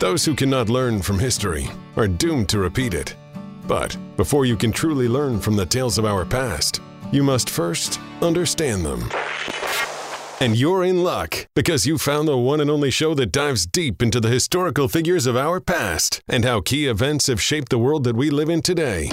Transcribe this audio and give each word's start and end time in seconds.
Those 0.00 0.24
who 0.24 0.34
cannot 0.34 0.70
learn 0.70 1.02
from 1.02 1.18
history 1.18 1.68
are 1.94 2.08
doomed 2.08 2.48
to 2.48 2.58
repeat 2.58 2.94
it. 2.94 3.14
But 3.68 3.98
before 4.16 4.46
you 4.46 4.56
can 4.56 4.72
truly 4.72 5.08
learn 5.08 5.40
from 5.40 5.56
the 5.56 5.66
tales 5.66 5.98
of 5.98 6.06
our 6.06 6.24
past, 6.24 6.80
you 7.12 7.22
must 7.22 7.50
first 7.50 8.00
understand 8.22 8.82
them. 8.82 9.10
And 10.40 10.56
you're 10.56 10.84
in 10.84 11.02
luck 11.04 11.46
because 11.54 11.84
you 11.84 11.98
found 11.98 12.28
the 12.28 12.38
one 12.38 12.62
and 12.62 12.70
only 12.70 12.90
show 12.90 13.12
that 13.12 13.30
dives 13.30 13.66
deep 13.66 14.02
into 14.02 14.20
the 14.20 14.30
historical 14.30 14.88
figures 14.88 15.26
of 15.26 15.36
our 15.36 15.60
past 15.60 16.22
and 16.26 16.46
how 16.46 16.62
key 16.62 16.86
events 16.86 17.26
have 17.26 17.42
shaped 17.42 17.68
the 17.68 17.76
world 17.76 18.04
that 18.04 18.16
we 18.16 18.30
live 18.30 18.48
in 18.48 18.62
today. 18.62 19.10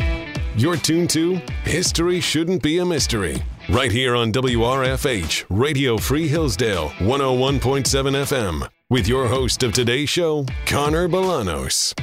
You're 0.55 0.77
tuned 0.77 1.09
to 1.09 1.41
History 1.65 2.21
Shouldn't 2.21 2.63
Be 2.63 2.77
a 2.77 2.85
Mystery, 2.85 3.43
right 3.67 3.91
here 3.91 4.15
on 4.15 4.31
WRFH, 4.31 5.47
Radio 5.49 5.97
Free 5.97 6.29
Hillsdale, 6.29 6.91
101.7 6.99 7.59
FM, 7.91 8.69
with 8.89 9.05
your 9.05 9.27
host 9.27 9.63
of 9.63 9.73
today's 9.73 10.09
show, 10.09 10.45
Connor 10.65 11.09
Bolanos. 11.09 11.93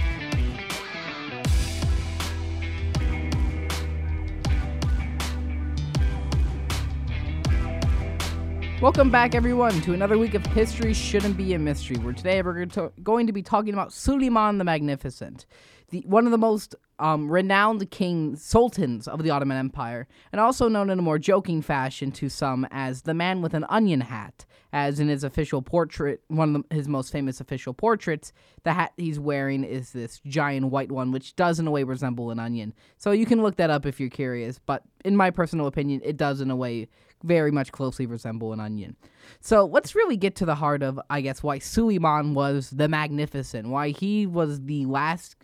Welcome 8.83 9.11
back, 9.11 9.35
everyone, 9.35 9.81
to 9.81 9.95
another 9.95 10.19
week 10.19 10.35
of 10.35 10.45
History 10.49 10.93
Shouldn't 10.93 11.39
Be 11.39 11.55
a 11.55 11.59
Mystery, 11.59 11.97
where 11.97 12.13
today 12.13 12.43
we're 12.43 12.67
going 13.03 13.27
to 13.27 13.33
be 13.33 13.43
talking 13.43 13.73
about 13.73 13.91
Suleiman 13.91 14.59
the 14.59 14.65
Magnificent, 14.65 15.47
the, 15.95 16.03
one 16.09 16.27
of 16.27 16.33
the 16.33 16.39
most 16.39 16.75
um, 16.99 17.31
renowned 17.31 17.89
king 17.93 18.35
sultans 18.35 19.07
of 19.07 19.23
the 19.23 19.31
Ottoman 19.31 19.57
Empire, 19.57 20.09
and 20.33 20.41
also 20.41 20.69
known 20.69 20.91
in 20.91 20.99
a 20.99 21.03
more 21.03 21.21
joking 21.21 21.63
fashion 21.63 22.11
to 22.13 22.29
some 22.29 22.67
as 22.73 23.03
the 23.03 23.15
man 23.15 23.43
with 23.43 23.55
an 23.55 23.65
onion 23.69 24.01
hat, 24.01 24.45
as 24.73 24.99
in 24.99 25.07
his 25.07 25.23
official 25.23 25.63
portrait, 25.63 26.21
one 26.27 26.57
of 26.57 26.65
the, 26.69 26.75
his 26.75 26.89
most 26.89 27.13
famous 27.13 27.41
official 27.41 27.73
portraits, 27.73 28.33
the 28.65 28.73
hat 28.73 28.93
he's 28.97 29.21
wearing 29.21 29.63
is 29.63 29.93
this 29.93 30.21
giant 30.27 30.67
white 30.67 30.91
one, 30.91 31.13
which 31.13 31.37
does 31.37 31.61
in 31.61 31.69
a 31.69 31.71
way 31.71 31.85
resemble 31.85 32.33
an 32.33 32.41
onion. 32.41 32.75
So 32.97 33.13
you 33.13 33.25
can 33.25 33.41
look 33.41 33.55
that 33.57 33.71
up 33.71 33.87
if 33.87 34.01
you're 34.01 34.11
curious, 34.11 34.59
but 34.59 34.83
in 35.05 35.17
my 35.17 35.31
personal 35.31 35.69
opinion, 35.69 36.01
it 36.05 36.17
does 36.17 36.41
in 36.41 36.51
a 36.51 36.57
way 36.57 36.89
very 37.23 37.53
much 37.53 37.71
closely 37.71 38.05
resemble 38.05 38.53
an 38.53 38.59
onion. 38.59 38.97
So 39.41 39.65
let's 39.65 39.95
really 39.95 40.17
get 40.17 40.35
to 40.37 40.45
the 40.45 40.57
heart 40.57 40.83
of, 40.83 41.01
I 41.09 41.21
guess, 41.21 41.43
why 41.43 41.61
Suleiman 41.61 42.35
was 42.35 42.71
the 42.71 42.89
Magnificent, 42.89 43.69
why 43.69 43.91
he 43.91 44.27
was 44.27 44.61
the 44.63 44.87
last 44.87 45.37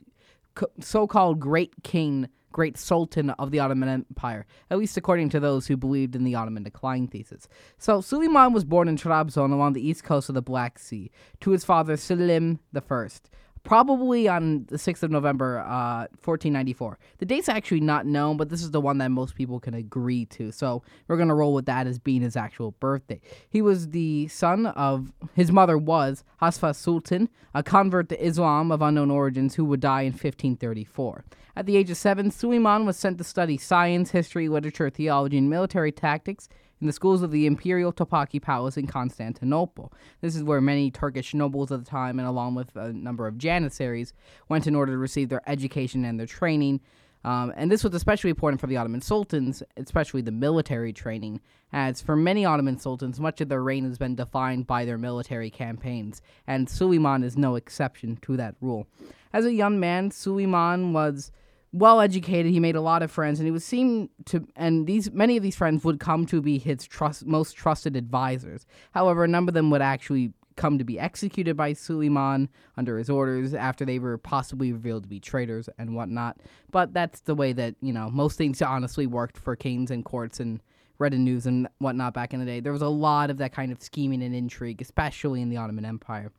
so 0.80 1.06
called 1.06 1.40
great 1.40 1.82
king, 1.82 2.28
great 2.52 2.76
sultan 2.76 3.30
of 3.30 3.50
the 3.50 3.60
Ottoman 3.60 3.88
Empire, 3.88 4.46
at 4.70 4.78
least 4.78 4.96
according 4.96 5.28
to 5.30 5.40
those 5.40 5.66
who 5.66 5.76
believed 5.76 6.16
in 6.16 6.24
the 6.24 6.34
Ottoman 6.34 6.62
decline 6.62 7.06
thesis. 7.06 7.48
So 7.78 8.00
Suleiman 8.00 8.52
was 8.52 8.64
born 8.64 8.88
in 8.88 8.96
Trabzon 8.96 9.52
along 9.52 9.72
the 9.72 9.86
east 9.86 10.04
coast 10.04 10.28
of 10.28 10.34
the 10.34 10.42
Black 10.42 10.78
Sea 10.78 11.10
to 11.40 11.50
his 11.50 11.64
father 11.64 11.96
Selim 11.96 12.60
I 12.74 13.10
probably 13.62 14.28
on 14.28 14.64
the 14.68 14.76
6th 14.76 15.02
of 15.02 15.10
November, 15.10 15.60
uh, 15.60 16.08
1494. 16.24 16.98
The 17.18 17.26
date's 17.26 17.48
actually 17.48 17.80
not 17.80 18.06
known, 18.06 18.36
but 18.36 18.48
this 18.48 18.62
is 18.62 18.70
the 18.70 18.80
one 18.80 18.98
that 18.98 19.10
most 19.10 19.34
people 19.34 19.60
can 19.60 19.74
agree 19.74 20.24
to. 20.26 20.50
So 20.52 20.82
we're 21.08 21.16
going 21.16 21.28
to 21.28 21.34
roll 21.34 21.54
with 21.54 21.66
that 21.66 21.86
as 21.86 21.98
being 21.98 22.22
his 22.22 22.36
actual 22.36 22.72
birthday. 22.72 23.20
He 23.48 23.62
was 23.62 23.88
the 23.88 24.28
son 24.28 24.66
of, 24.66 25.12
his 25.34 25.52
mother 25.52 25.76
was 25.76 26.24
Hafsa 26.40 26.74
Sultan, 26.74 27.28
a 27.54 27.62
convert 27.62 28.08
to 28.10 28.24
Islam 28.24 28.72
of 28.72 28.82
unknown 28.82 29.10
origins 29.10 29.54
who 29.54 29.64
would 29.66 29.80
die 29.80 30.02
in 30.02 30.12
1534. 30.12 31.24
At 31.56 31.66
the 31.66 31.76
age 31.76 31.90
of 31.90 31.96
seven, 31.96 32.30
Suleiman 32.30 32.86
was 32.86 32.96
sent 32.96 33.18
to 33.18 33.24
study 33.24 33.58
science, 33.58 34.12
history, 34.12 34.48
literature, 34.48 34.88
theology, 34.88 35.36
and 35.36 35.50
military 35.50 35.92
tactics 35.92 36.48
in 36.80 36.86
the 36.86 36.92
schools 36.92 37.22
of 37.22 37.30
the 37.30 37.46
Imperial 37.46 37.92
Topkapi 37.92 38.40
Palace 38.40 38.76
in 38.76 38.86
Constantinople. 38.86 39.92
This 40.20 40.34
is 40.34 40.42
where 40.42 40.60
many 40.60 40.90
Turkish 40.90 41.34
nobles 41.34 41.70
at 41.72 41.84
the 41.84 41.90
time, 41.90 42.18
and 42.18 42.26
along 42.26 42.54
with 42.54 42.74
a 42.76 42.92
number 42.92 43.26
of 43.26 43.38
janissaries, 43.38 44.12
went 44.48 44.66
in 44.66 44.74
order 44.74 44.92
to 44.92 44.98
receive 44.98 45.28
their 45.28 45.42
education 45.46 46.04
and 46.04 46.18
their 46.18 46.26
training. 46.26 46.80
Um, 47.22 47.52
and 47.54 47.70
this 47.70 47.84
was 47.84 47.94
especially 47.94 48.30
important 48.30 48.60
for 48.60 48.66
the 48.66 48.78
Ottoman 48.78 49.02
sultans, 49.02 49.62
especially 49.76 50.22
the 50.22 50.32
military 50.32 50.92
training, 50.92 51.40
as 51.72 52.00
for 52.00 52.16
many 52.16 52.44
Ottoman 52.44 52.78
sultans, 52.78 53.20
much 53.20 53.40
of 53.40 53.48
their 53.48 53.62
reign 53.62 53.84
has 53.84 53.98
been 53.98 54.14
defined 54.14 54.66
by 54.66 54.84
their 54.84 54.98
military 54.98 55.50
campaigns, 55.50 56.22
and 56.46 56.68
Suleiman 56.68 57.22
is 57.22 57.36
no 57.36 57.56
exception 57.56 58.16
to 58.22 58.36
that 58.38 58.54
rule. 58.60 58.86
As 59.32 59.44
a 59.44 59.52
young 59.52 59.78
man, 59.78 60.10
Suleiman 60.10 60.92
was 60.92 61.30
well 61.72 62.00
educated. 62.00 62.52
He 62.52 62.60
made 62.60 62.76
a 62.76 62.80
lot 62.80 63.02
of 63.02 63.10
friends, 63.10 63.38
and 63.38 63.46
he 63.46 63.52
was 63.52 63.64
seen 63.64 64.08
to, 64.26 64.46
and 64.56 64.86
these 64.86 65.10
many 65.10 65.36
of 65.36 65.42
these 65.42 65.56
friends 65.56 65.84
would 65.84 66.00
come 66.00 66.26
to 66.26 66.42
be 66.42 66.58
his 66.58 66.86
trust 66.86 67.26
most 67.26 67.56
trusted 67.56 67.96
advisors. 67.96 68.66
However, 68.92 69.24
a 69.24 69.28
number 69.28 69.50
of 69.50 69.54
them 69.54 69.70
would 69.70 69.82
actually 69.82 70.32
come 70.56 70.78
to 70.78 70.84
be 70.84 70.98
executed 70.98 71.56
by 71.56 71.72
Suleiman 71.72 72.48
under 72.76 72.98
his 72.98 73.08
orders 73.08 73.54
after 73.54 73.84
they 73.84 73.98
were 73.98 74.18
possibly 74.18 74.72
revealed 74.72 75.04
to 75.04 75.08
be 75.08 75.20
traitors 75.20 75.68
and 75.78 75.94
whatnot. 75.94 76.38
But 76.70 76.92
that's 76.92 77.20
the 77.20 77.34
way 77.34 77.52
that 77.54 77.76
you 77.80 77.92
know 77.92 78.10
most 78.10 78.36
things 78.36 78.60
honestly 78.60 79.06
worked 79.06 79.38
for 79.38 79.56
kings 79.56 79.90
and 79.90 80.04
courts 80.04 80.40
and 80.40 80.60
retinues 80.98 81.16
and 81.16 81.24
news 81.24 81.46
and 81.46 81.68
whatnot 81.78 82.14
back 82.14 82.34
in 82.34 82.40
the 82.40 82.46
day. 82.46 82.60
There 82.60 82.72
was 82.72 82.82
a 82.82 82.88
lot 82.88 83.30
of 83.30 83.38
that 83.38 83.52
kind 83.52 83.72
of 83.72 83.82
scheming 83.82 84.22
and 84.22 84.34
intrigue, 84.34 84.82
especially 84.82 85.40
in 85.40 85.48
the 85.48 85.56
Ottoman 85.56 85.86
Empire. 85.86 86.30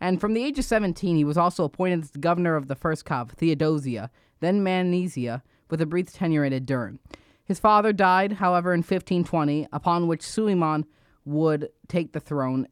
And 0.00 0.20
from 0.20 0.34
the 0.34 0.44
age 0.44 0.58
of 0.58 0.64
17, 0.64 1.16
he 1.16 1.24
was 1.24 1.38
also 1.38 1.64
appointed 1.64 2.02
as 2.02 2.10
governor 2.10 2.56
of 2.56 2.68
the 2.68 2.74
first 2.74 3.04
Caliph, 3.04 3.30
Theodosia, 3.30 4.10
then 4.40 4.62
Magnesia, 4.62 5.42
with 5.70 5.80
a 5.80 5.86
brief 5.86 6.12
tenure 6.12 6.44
at 6.44 6.52
Edirne. 6.52 6.98
His 7.44 7.60
father 7.60 7.92
died, 7.92 8.32
however, 8.34 8.72
in 8.72 8.78
1520, 8.78 9.68
upon 9.72 10.06
which 10.06 10.22
Suleiman 10.22 10.84
would 11.24 11.68
take 11.88 12.12
the 12.12 12.20
throne 12.20 12.66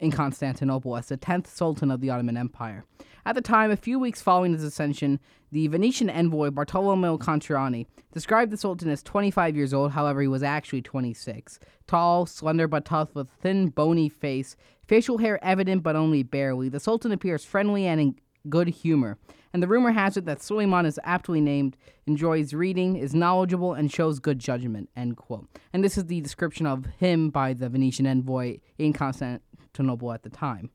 in 0.00 0.10
Constantinople 0.10 0.96
as 0.96 1.06
the 1.06 1.16
10th 1.16 1.46
Sultan 1.46 1.90
of 1.90 2.00
the 2.00 2.10
Ottoman 2.10 2.36
Empire. 2.36 2.84
At 3.26 3.34
the 3.34 3.40
time, 3.40 3.70
a 3.70 3.76
few 3.76 3.98
weeks 3.98 4.20
following 4.20 4.52
his 4.52 4.62
ascension, 4.62 5.18
the 5.50 5.68
Venetian 5.68 6.10
envoy 6.10 6.50
Bartolomeo 6.50 7.16
Contarini 7.16 7.86
described 8.12 8.50
the 8.50 8.56
Sultan 8.56 8.90
as 8.90 9.02
25 9.02 9.56
years 9.56 9.72
old, 9.72 9.92
however, 9.92 10.20
he 10.20 10.28
was 10.28 10.42
actually 10.42 10.82
26. 10.82 11.58
Tall, 11.86 12.26
slender, 12.26 12.68
but 12.68 12.84
tough, 12.84 13.14
with 13.14 13.30
thin, 13.40 13.68
bony 13.68 14.08
face, 14.08 14.56
facial 14.86 15.18
hair 15.18 15.42
evident 15.42 15.82
but 15.82 15.96
only 15.96 16.22
barely. 16.22 16.68
The 16.68 16.80
Sultan 16.80 17.12
appears 17.12 17.44
friendly 17.44 17.86
and 17.86 18.20
good 18.48 18.68
humor 18.68 19.18
and 19.54 19.62
the 19.62 19.68
rumor 19.68 19.92
has 19.92 20.16
it 20.16 20.24
that 20.24 20.42
Suleiman 20.42 20.84
is 20.84 20.98
aptly 21.04 21.40
named, 21.40 21.76
enjoys 22.08 22.52
reading, 22.52 22.96
is 22.96 23.14
knowledgeable, 23.14 23.72
and 23.72 23.90
shows 23.90 24.18
good 24.18 24.40
judgment. 24.40 24.90
End 24.96 25.16
quote. 25.16 25.48
And 25.72 25.84
this 25.84 25.96
is 25.96 26.06
the 26.06 26.20
description 26.20 26.66
of 26.66 26.86
him 26.98 27.30
by 27.30 27.54
the 27.54 27.68
Venetian 27.68 28.04
envoy 28.04 28.58
in 28.78 28.92
Constantinople 28.92 30.12
at 30.12 30.24
the 30.24 30.28
time. 30.28 30.70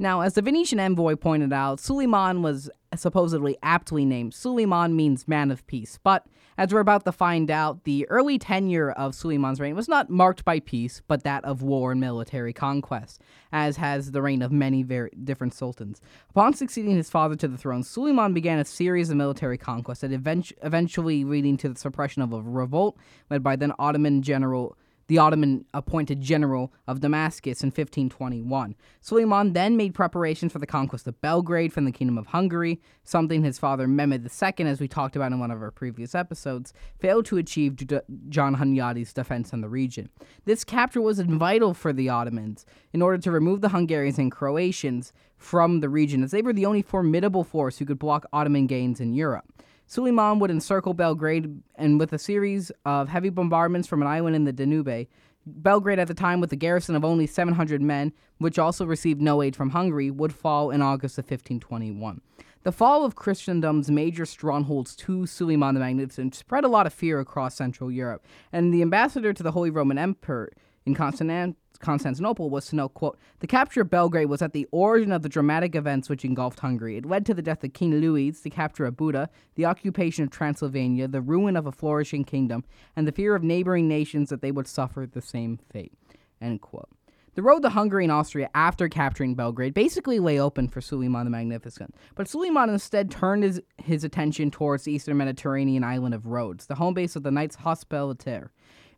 Now, 0.00 0.22
as 0.22 0.32
the 0.32 0.40
Venetian 0.40 0.80
envoy 0.80 1.14
pointed 1.14 1.52
out, 1.52 1.78
Suleiman 1.78 2.40
was 2.40 2.70
supposedly 2.96 3.58
aptly 3.62 4.06
named. 4.06 4.32
Suleiman 4.32 4.96
means 4.96 5.28
man 5.28 5.50
of 5.50 5.66
peace, 5.66 5.98
but 6.02 6.26
as 6.56 6.72
we're 6.72 6.80
about 6.80 7.04
to 7.04 7.12
find 7.12 7.50
out, 7.50 7.84
the 7.84 8.08
early 8.08 8.38
tenure 8.38 8.92
of 8.92 9.14
Suleiman's 9.14 9.60
reign 9.60 9.76
was 9.76 9.88
not 9.88 10.08
marked 10.08 10.42
by 10.42 10.58
peace, 10.58 11.02
but 11.06 11.22
that 11.24 11.44
of 11.44 11.60
war 11.60 11.92
and 11.92 12.00
military 12.00 12.54
conquest, 12.54 13.20
as 13.52 13.76
has 13.76 14.12
the 14.12 14.22
reign 14.22 14.40
of 14.40 14.50
many 14.50 14.82
very 14.82 15.10
different 15.22 15.52
sultans. 15.52 16.00
Upon 16.30 16.54
succeeding 16.54 16.96
his 16.96 17.10
father 17.10 17.36
to 17.36 17.46
the 17.46 17.58
throne, 17.58 17.82
Suleiman 17.82 18.32
began 18.32 18.58
a 18.58 18.64
series 18.64 19.10
of 19.10 19.18
military 19.18 19.58
conquests 19.58 20.00
that 20.00 20.12
eventually 20.12 21.24
leading 21.24 21.58
to 21.58 21.68
the 21.68 21.78
suppression 21.78 22.22
of 22.22 22.32
a 22.32 22.40
revolt 22.40 22.96
led 23.28 23.42
by 23.42 23.54
then 23.54 23.74
Ottoman 23.78 24.22
general 24.22 24.78
the 25.10 25.18
Ottoman 25.18 25.64
appointed 25.74 26.20
general 26.20 26.72
of 26.86 27.00
Damascus 27.00 27.64
in 27.64 27.66
1521. 27.66 28.76
Suleiman 29.00 29.54
then 29.54 29.76
made 29.76 29.92
preparations 29.92 30.52
for 30.52 30.60
the 30.60 30.68
conquest 30.68 31.04
of 31.08 31.20
Belgrade 31.20 31.72
from 31.72 31.84
the 31.84 31.90
Kingdom 31.90 32.16
of 32.16 32.28
Hungary, 32.28 32.80
something 33.02 33.42
his 33.42 33.58
father 33.58 33.88
Mehmed 33.88 34.30
II, 34.30 34.66
as 34.66 34.80
we 34.80 34.86
talked 34.86 35.16
about 35.16 35.32
in 35.32 35.40
one 35.40 35.50
of 35.50 35.60
our 35.60 35.72
previous 35.72 36.14
episodes, 36.14 36.72
failed 37.00 37.26
to 37.26 37.38
achieve 37.38 37.74
due 37.74 37.86
to 37.86 38.04
John 38.28 38.54
Hunyadi's 38.54 39.12
defense 39.12 39.52
in 39.52 39.62
the 39.62 39.68
region. 39.68 40.10
This 40.44 40.62
capture 40.62 41.00
was 41.00 41.18
vital 41.18 41.74
for 41.74 41.92
the 41.92 42.08
Ottomans 42.08 42.64
in 42.92 43.02
order 43.02 43.18
to 43.18 43.32
remove 43.32 43.62
the 43.62 43.70
Hungarians 43.70 44.16
and 44.16 44.30
Croatians 44.30 45.12
from 45.36 45.80
the 45.80 45.88
region, 45.88 46.22
as 46.22 46.30
they 46.30 46.40
were 46.40 46.52
the 46.52 46.66
only 46.66 46.82
formidable 46.82 47.42
force 47.42 47.78
who 47.78 47.84
could 47.84 47.98
block 47.98 48.26
Ottoman 48.32 48.68
gains 48.68 49.00
in 49.00 49.12
Europe. 49.12 49.52
Suleiman 49.90 50.38
would 50.38 50.52
encircle 50.52 50.94
Belgrade, 50.94 51.62
and 51.74 51.98
with 51.98 52.12
a 52.12 52.18
series 52.18 52.70
of 52.84 53.08
heavy 53.08 53.28
bombardments 53.28 53.88
from 53.88 54.02
an 54.02 54.06
island 54.06 54.36
in 54.36 54.44
the 54.44 54.52
Danube, 54.52 55.08
Belgrade 55.44 55.98
at 55.98 56.06
the 56.06 56.14
time, 56.14 56.40
with 56.40 56.52
a 56.52 56.56
garrison 56.56 56.94
of 56.94 57.04
only 57.04 57.26
700 57.26 57.82
men, 57.82 58.12
which 58.38 58.56
also 58.56 58.86
received 58.86 59.20
no 59.20 59.42
aid 59.42 59.56
from 59.56 59.70
Hungary, 59.70 60.08
would 60.08 60.32
fall 60.32 60.70
in 60.70 60.80
August 60.80 61.18
of 61.18 61.24
1521. 61.24 62.20
The 62.62 62.70
fall 62.70 63.04
of 63.04 63.16
Christendom's 63.16 63.90
major 63.90 64.26
strongholds 64.26 64.94
to 64.94 65.26
Suleiman 65.26 65.74
the 65.74 65.80
Magnificent 65.80 66.36
spread 66.36 66.62
a 66.62 66.68
lot 66.68 66.86
of 66.86 66.94
fear 66.94 67.18
across 67.18 67.56
Central 67.56 67.90
Europe, 67.90 68.24
and 68.52 68.72
the 68.72 68.82
ambassador 68.82 69.32
to 69.32 69.42
the 69.42 69.50
Holy 69.50 69.70
Roman 69.70 69.98
Emperor 69.98 70.52
in 70.86 70.94
Constantinople 70.94 72.50
was 72.50 72.66
to 72.66 72.76
know, 72.76 72.88
quote, 72.88 73.18
the 73.40 73.46
capture 73.46 73.82
of 73.82 73.90
Belgrade 73.90 74.28
was 74.28 74.42
at 74.42 74.52
the 74.52 74.66
origin 74.70 75.12
of 75.12 75.22
the 75.22 75.28
dramatic 75.28 75.74
events 75.74 76.08
which 76.08 76.24
engulfed 76.24 76.60
Hungary. 76.60 76.96
It 76.96 77.04
led 77.04 77.26
to 77.26 77.34
the 77.34 77.42
death 77.42 77.62
of 77.64 77.72
King 77.72 78.00
Louis, 78.00 78.30
the 78.30 78.50
capture 78.50 78.86
of 78.86 78.96
Buda, 78.96 79.28
the 79.54 79.66
occupation 79.66 80.24
of 80.24 80.30
Transylvania, 80.30 81.08
the 81.08 81.20
ruin 81.20 81.56
of 81.56 81.66
a 81.66 81.72
flourishing 81.72 82.24
kingdom, 82.24 82.64
and 82.96 83.06
the 83.06 83.12
fear 83.12 83.34
of 83.34 83.42
neighboring 83.42 83.88
nations 83.88 84.30
that 84.30 84.42
they 84.42 84.52
would 84.52 84.66
suffer 84.66 85.06
the 85.06 85.22
same 85.22 85.58
fate, 85.70 85.92
end 86.40 86.60
quote. 86.60 86.88
The 87.36 87.42
road 87.42 87.62
to 87.62 87.70
Hungary 87.70 88.04
and 88.04 88.12
Austria 88.12 88.50
after 88.54 88.88
capturing 88.88 89.36
Belgrade 89.36 89.72
basically 89.72 90.18
lay 90.18 90.40
open 90.40 90.66
for 90.66 90.80
Suleiman 90.80 91.24
the 91.24 91.30
Magnificent, 91.30 91.94
but 92.16 92.26
Suleiman 92.26 92.68
instead 92.68 93.08
turned 93.10 93.44
his, 93.44 93.62
his 93.76 94.02
attention 94.02 94.50
towards 94.50 94.82
the 94.82 94.92
eastern 94.92 95.16
Mediterranean 95.16 95.84
island 95.84 96.12
of 96.12 96.26
Rhodes, 96.26 96.66
the 96.66 96.74
home 96.74 96.92
base 96.92 97.14
of 97.14 97.22
the 97.22 97.30
Knights 97.30 97.54
Hospitaller. 97.56 98.50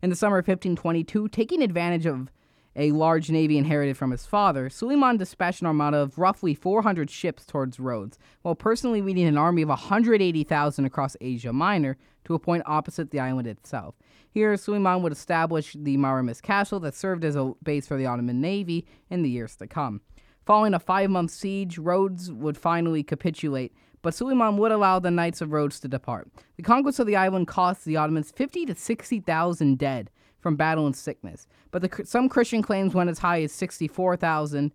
In 0.03 0.09
the 0.09 0.17
summer 0.17 0.37
of 0.37 0.45
1522, 0.45 1.29
taking 1.29 1.63
advantage 1.63 2.05
of 2.05 2.29
a 2.75 2.91
large 2.91 3.29
navy 3.29 3.57
inherited 3.57 3.95
from 3.95 4.11
his 4.11 4.25
father, 4.25 4.69
Suleiman 4.69 5.15
dispatched 5.15 5.61
an 5.61 5.67
armada 5.67 5.95
of 5.95 6.17
roughly 6.17 6.53
400 6.53 7.09
ships 7.09 7.45
towards 7.45 7.79
Rhodes, 7.79 8.19
while 8.41 8.53
personally 8.53 9.01
leading 9.01 9.25
an 9.27 9.37
army 9.37 9.61
of 9.61 9.69
180,000 9.69 10.83
across 10.83 11.15
Asia 11.21 11.53
Minor 11.53 11.95
to 12.25 12.33
a 12.33 12.39
point 12.39 12.63
opposite 12.65 13.11
the 13.11 13.21
island 13.21 13.47
itself. 13.47 13.95
Here, 14.29 14.57
Suleiman 14.57 15.03
would 15.03 15.13
establish 15.13 15.71
the 15.71 15.95
Marmaris 15.95 16.41
Castle 16.41 16.81
that 16.81 16.95
served 16.95 17.23
as 17.23 17.37
a 17.37 17.53
base 17.63 17.87
for 17.87 17.95
the 17.95 18.05
Ottoman 18.05 18.41
Navy 18.41 18.85
in 19.09 19.21
the 19.21 19.29
years 19.29 19.55
to 19.55 19.67
come. 19.67 20.01
Following 20.45 20.73
a 20.73 20.79
five 20.79 21.11
month 21.11 21.31
siege, 21.31 21.77
Rhodes 21.77 22.29
would 22.29 22.57
finally 22.57 23.03
capitulate, 23.03 23.73
but 24.03 24.13
Suleiman 24.13 24.57
would 24.57 24.71
allow 24.71 24.99
the 24.99 25.09
Knights 25.09 25.41
of 25.41 25.51
Rhodes 25.51 25.79
to 25.79 25.87
depart. 25.87 26.29
The 26.57 26.63
conquest 26.63 26.99
of 26.99 27.07
the 27.07 27.15
island 27.15 27.47
cost 27.47 27.85
the 27.85 27.97
Ottomans 27.97 28.31
50 28.31 28.67
to 28.67 28.75
60,000 28.75 29.77
dead 29.79 30.11
from 30.39 30.55
battle 30.55 30.85
and 30.85 30.95
sickness, 30.95 31.47
but 31.71 31.81
the, 31.81 32.05
some 32.05 32.29
Christian 32.29 32.61
claims 32.61 32.93
went 32.93 33.09
as 33.09 33.19
high 33.19 33.41
as 33.41 33.51
64,000 33.53 34.71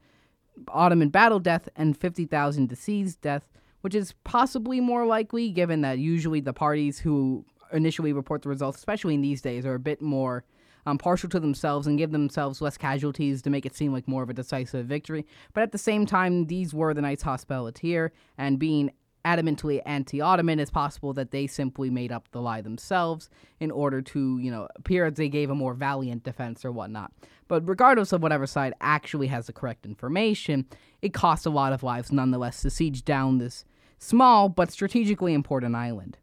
Ottoman 0.69 1.11
battle 1.11 1.39
death 1.39 1.69
and 1.77 1.97
50,000 1.97 2.69
deceased 2.69 3.21
death, 3.21 3.47
which 3.83 3.95
is 3.95 4.15
possibly 4.25 4.81
more 4.81 5.07
likely 5.07 5.51
given 5.51 5.83
that 5.83 5.99
usually 5.99 6.41
the 6.41 6.53
parties 6.53 6.99
who 6.99 7.45
initially 7.73 8.13
report 8.13 8.43
the 8.43 8.49
results, 8.49 8.79
especially 8.79 9.15
in 9.15 9.21
these 9.21 9.43
days, 9.43 9.65
are 9.65 9.75
a 9.75 9.79
bit 9.79 10.03
more 10.03 10.45
um, 10.87 10.97
partial 10.97 11.29
to 11.29 11.41
themselves 11.41 11.87
and 11.87 11.99
give 11.99 12.13
themselves 12.13 12.63
less 12.63 12.79
casualties 12.79 13.43
to 13.43 13.51
make 13.51 13.67
it 13.67 13.77
seem 13.77 13.93
like 13.93 14.09
more 14.09 14.23
of 14.23 14.31
a 14.31 14.35
decisive 14.35 14.87
victory. 14.87 15.27
But 15.53 15.63
at 15.63 15.73
the 15.73 15.79
same 15.79 16.07
time, 16.07 16.47
these 16.47 16.73
were 16.73 16.95
the 16.95 17.03
Knights 17.03 17.23
Hospitaller, 17.23 18.13
and 18.39 18.59
being 18.59 18.91
adamantly 19.25 19.81
anti-Ottoman, 19.85 20.61
it's 20.61 20.71
possible 20.71 21.13
that 21.15 21.31
they 21.31 21.47
simply 21.47 21.91
made 21.91 22.13
up 22.13 22.29
the 22.31 22.41
lie 22.41 22.61
themselves 22.61 23.29
in 23.61 23.71
order 23.71 24.01
to, 24.03 24.39
you 24.39 24.51
know, 24.51 24.69
appear 24.77 25.07
as 25.07 25.15
they 25.15 25.29
gave 25.29 25.51
a 25.51 25.55
more 25.55 25.75
valiant 25.75 26.25
defense 26.25 26.65
or 26.65 26.73
whatnot. 26.73 27.13
But 27.49 27.69
regardless 27.69 28.13
of 28.13 28.23
whatever 28.23 28.47
side 28.47 28.75
actually 28.81 29.27
has 29.29 29.47
the 29.47 29.53
correct 29.53 29.87
information, 29.87 30.67
it 31.03 31.15
costs 31.15 31.47
a 31.47 31.51
lot 31.51 31.73
of 31.73 31.83
lives 31.83 32.13
nonetheless 32.13 32.63
to 32.63 32.71
siege 32.71 33.05
down 33.05 33.39
this 33.39 33.65
small 33.99 34.49
but 34.49 34.71
strategically 34.71 35.35
important 35.35 35.75
island. 35.75 36.19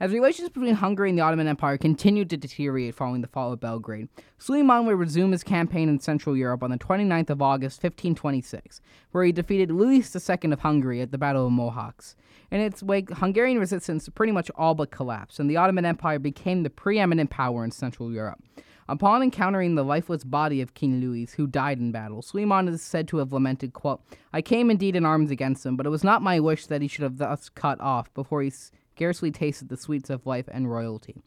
As 0.00 0.12
relations 0.12 0.48
between 0.48 0.74
Hungary 0.74 1.08
and 1.08 1.16
the 1.16 1.22
Ottoman 1.22 1.46
Empire 1.46 1.78
continued 1.78 2.28
to 2.30 2.36
deteriorate 2.36 2.96
following 2.96 3.20
the 3.20 3.28
fall 3.28 3.52
of 3.52 3.60
Belgrade, 3.60 4.08
Suleiman 4.38 4.86
would 4.86 4.98
resume 4.98 5.30
his 5.30 5.44
campaign 5.44 5.88
in 5.88 6.00
Central 6.00 6.36
Europe 6.36 6.64
on 6.64 6.70
the 6.70 6.78
29th 6.78 7.30
of 7.30 7.40
August, 7.40 7.76
1526, 7.80 8.80
where 9.12 9.22
he 9.22 9.30
defeated 9.30 9.70
Louis 9.70 9.98
II 10.14 10.50
of 10.50 10.60
Hungary 10.60 11.00
at 11.00 11.12
the 11.12 11.18
Battle 11.18 11.46
of 11.46 11.52
Mohacs. 11.52 12.16
In 12.50 12.60
its 12.60 12.82
wake, 12.82 13.08
Hungarian 13.10 13.60
resistance 13.60 14.08
pretty 14.08 14.32
much 14.32 14.50
all 14.56 14.74
but 14.74 14.90
collapsed, 14.90 15.38
and 15.38 15.48
the 15.48 15.56
Ottoman 15.56 15.84
Empire 15.84 16.18
became 16.18 16.64
the 16.64 16.70
preeminent 16.70 17.30
power 17.30 17.64
in 17.64 17.70
Central 17.70 18.10
Europe. 18.10 18.42
Upon 18.88 19.22
encountering 19.22 19.76
the 19.76 19.84
lifeless 19.84 20.24
body 20.24 20.60
of 20.60 20.74
King 20.74 21.00
Louis, 21.00 21.32
who 21.34 21.46
died 21.46 21.78
in 21.78 21.92
battle, 21.92 22.20
Suleiman 22.20 22.66
is 22.66 22.82
said 22.82 23.06
to 23.08 23.18
have 23.18 23.32
lamented, 23.32 23.72
quote, 23.72 24.02
I 24.32 24.42
came 24.42 24.70
indeed 24.70 24.96
in 24.96 25.06
arms 25.06 25.30
against 25.30 25.64
him, 25.64 25.76
but 25.76 25.86
it 25.86 25.90
was 25.90 26.04
not 26.04 26.20
my 26.20 26.40
wish 26.40 26.66
that 26.66 26.82
he 26.82 26.88
should 26.88 27.04
have 27.04 27.18
thus 27.18 27.48
cut 27.48 27.80
off 27.80 28.12
before 28.12 28.42
he 28.42 28.50
scarcely 28.94 29.32
tasted 29.32 29.68
the 29.68 29.76
sweets 29.76 30.08
of 30.08 30.24
life 30.24 30.48
and 30.52 30.70
royalty. 30.70 31.20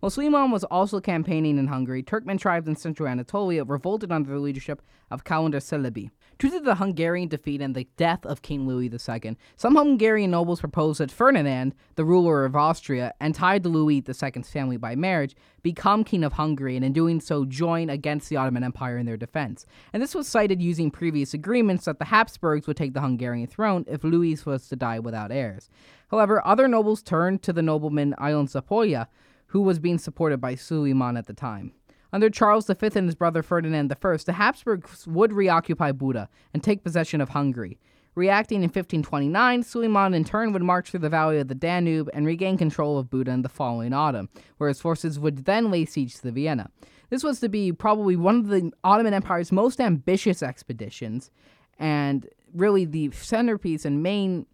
While 0.00 0.10
Suleiman 0.10 0.50
was 0.50 0.64
also 0.64 1.00
campaigning 1.00 1.56
in 1.56 1.68
Hungary, 1.68 2.02
Turkmen 2.02 2.38
tribes 2.38 2.68
in 2.68 2.76
central 2.76 3.08
Anatolia 3.08 3.64
revolted 3.64 4.12
under 4.12 4.30
the 4.30 4.38
leadership 4.38 4.82
of 5.10 5.24
Kalender 5.24 5.62
Celebi. 5.62 6.10
Due 6.38 6.50
to 6.50 6.60
the 6.60 6.74
Hungarian 6.74 7.28
defeat 7.28 7.62
and 7.62 7.74
the 7.74 7.88
death 7.96 8.26
of 8.26 8.42
King 8.42 8.68
Louis 8.68 8.92
II, 8.92 9.38
some 9.56 9.74
Hungarian 9.74 10.30
nobles 10.30 10.60
proposed 10.60 11.00
that 11.00 11.10
Ferdinand, 11.10 11.74
the 11.94 12.04
ruler 12.04 12.44
of 12.44 12.54
Austria 12.54 13.14
and 13.20 13.34
tied 13.34 13.62
to 13.62 13.70
Louis 13.70 14.04
II's 14.06 14.50
family 14.50 14.76
by 14.76 14.94
marriage, 14.94 15.34
become 15.62 16.04
king 16.04 16.22
of 16.22 16.34
Hungary 16.34 16.76
and 16.76 16.84
in 16.84 16.92
doing 16.92 17.18
so 17.18 17.46
join 17.46 17.88
against 17.88 18.28
the 18.28 18.36
Ottoman 18.36 18.64
Empire 18.64 18.98
in 18.98 19.06
their 19.06 19.16
defense. 19.16 19.64
And 19.94 20.02
this 20.02 20.14
was 20.14 20.28
cited 20.28 20.60
using 20.60 20.90
previous 20.90 21.32
agreements 21.32 21.86
that 21.86 21.98
the 21.98 22.04
Habsburgs 22.04 22.66
would 22.66 22.76
take 22.76 22.92
the 22.92 23.00
Hungarian 23.00 23.46
throne 23.46 23.86
if 23.88 24.04
Louis 24.04 24.44
was 24.44 24.68
to 24.68 24.76
die 24.76 24.98
without 24.98 25.32
heirs. 25.32 25.70
However, 26.10 26.46
other 26.46 26.68
nobles 26.68 27.02
turned 27.02 27.42
to 27.42 27.52
the 27.52 27.62
nobleman 27.62 28.14
Ion 28.18 28.46
Zápolya, 28.46 29.08
who 29.48 29.60
was 29.60 29.78
being 29.78 29.98
supported 29.98 30.40
by 30.40 30.54
Suleiman 30.54 31.16
at 31.16 31.26
the 31.26 31.32
time. 31.32 31.72
Under 32.12 32.30
Charles 32.30 32.66
V 32.66 32.74
and 32.94 33.06
his 33.06 33.14
brother 33.14 33.42
Ferdinand 33.42 33.92
I, 33.92 34.16
the 34.16 34.32
Habsburgs 34.32 35.06
would 35.06 35.32
reoccupy 35.32 35.92
Buda 35.92 36.28
and 36.54 36.62
take 36.62 36.84
possession 36.84 37.20
of 37.20 37.30
Hungary. 37.30 37.78
Reacting 38.14 38.58
in 38.62 38.68
1529, 38.68 39.62
Suleiman 39.62 40.14
in 40.14 40.24
turn 40.24 40.54
would 40.54 40.62
march 40.62 40.90
through 40.90 41.00
the 41.00 41.10
valley 41.10 41.38
of 41.38 41.48
the 41.48 41.54
Danube 41.54 42.08
and 42.14 42.24
regain 42.24 42.56
control 42.56 42.96
of 42.96 43.10
Buda 43.10 43.30
in 43.30 43.42
the 43.42 43.48
following 43.50 43.92
autumn, 43.92 44.30
where 44.56 44.68
his 44.68 44.80
forces 44.80 45.20
would 45.20 45.44
then 45.44 45.70
lay 45.70 45.84
siege 45.84 46.14
to 46.14 46.30
Vienna. 46.30 46.70
This 47.10 47.22
was 47.22 47.40
to 47.40 47.50
be 47.50 47.72
probably 47.72 48.16
one 48.16 48.36
of 48.36 48.48
the 48.48 48.72
Ottoman 48.82 49.12
Empire's 49.12 49.52
most 49.52 49.80
ambitious 49.80 50.42
expeditions, 50.42 51.30
and 51.78 52.26
really 52.54 52.86
the 52.86 53.10
centerpiece 53.10 53.84
and 53.84 54.02
main 54.02 54.46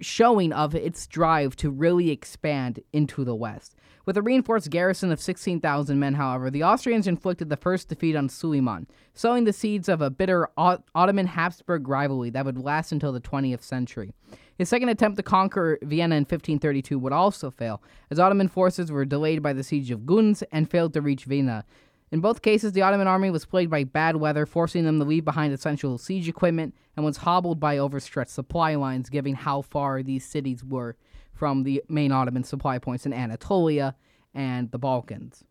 showing 0.00 0.52
of 0.52 0.74
its 0.74 1.06
drive 1.06 1.56
to 1.56 1.70
really 1.70 2.10
expand 2.10 2.80
into 2.92 3.24
the 3.24 3.34
West. 3.34 3.76
With 4.06 4.16
a 4.16 4.22
reinforced 4.22 4.70
garrison 4.70 5.12
of 5.12 5.20
16,000 5.20 5.98
men, 5.98 6.14
however, 6.14 6.50
the 6.50 6.64
Austrians 6.64 7.06
inflicted 7.06 7.48
the 7.48 7.56
first 7.56 7.88
defeat 7.88 8.16
on 8.16 8.28
Suleiman, 8.28 8.86
sowing 9.14 9.44
the 9.44 9.52
seeds 9.52 9.88
of 9.88 10.00
a 10.00 10.10
bitter 10.10 10.48
Ottoman 10.56 11.26
Habsburg 11.26 11.86
rivalry 11.86 12.30
that 12.30 12.44
would 12.44 12.58
last 12.58 12.92
until 12.92 13.12
the 13.12 13.20
20th 13.20 13.62
century. 13.62 14.12
His 14.56 14.68
second 14.68 14.88
attempt 14.88 15.16
to 15.16 15.22
conquer 15.22 15.78
Vienna 15.82 16.16
in 16.16 16.22
1532 16.22 16.98
would 16.98 17.12
also 17.12 17.50
fail, 17.50 17.82
as 18.10 18.18
Ottoman 18.18 18.48
forces 18.48 18.90
were 18.90 19.04
delayed 19.04 19.42
by 19.42 19.52
the 19.52 19.62
siege 19.62 19.90
of 19.90 20.00
Gunz 20.00 20.42
and 20.50 20.68
failed 20.68 20.92
to 20.94 21.00
reach 21.00 21.24
Vienna. 21.24 21.64
In 22.12 22.20
both 22.20 22.42
cases, 22.42 22.72
the 22.72 22.82
Ottoman 22.82 23.06
army 23.06 23.30
was 23.30 23.44
plagued 23.44 23.70
by 23.70 23.84
bad 23.84 24.16
weather, 24.16 24.44
forcing 24.44 24.84
them 24.84 24.98
to 24.98 25.04
leave 25.04 25.24
behind 25.24 25.52
essential 25.52 25.96
siege 25.96 26.28
equipment, 26.28 26.74
and 26.96 27.04
was 27.04 27.18
hobbled 27.18 27.60
by 27.60 27.78
overstretched 27.78 28.32
supply 28.32 28.74
lines, 28.74 29.08
given 29.08 29.34
how 29.34 29.62
far 29.62 30.02
these 30.02 30.24
cities 30.24 30.64
were 30.64 30.96
from 31.32 31.62
the 31.62 31.82
main 31.88 32.10
Ottoman 32.10 32.42
supply 32.42 32.78
points 32.78 33.06
in 33.06 33.12
Anatolia 33.12 33.94
and 34.34 34.72
the 34.72 34.78
Balkans. 34.78 35.44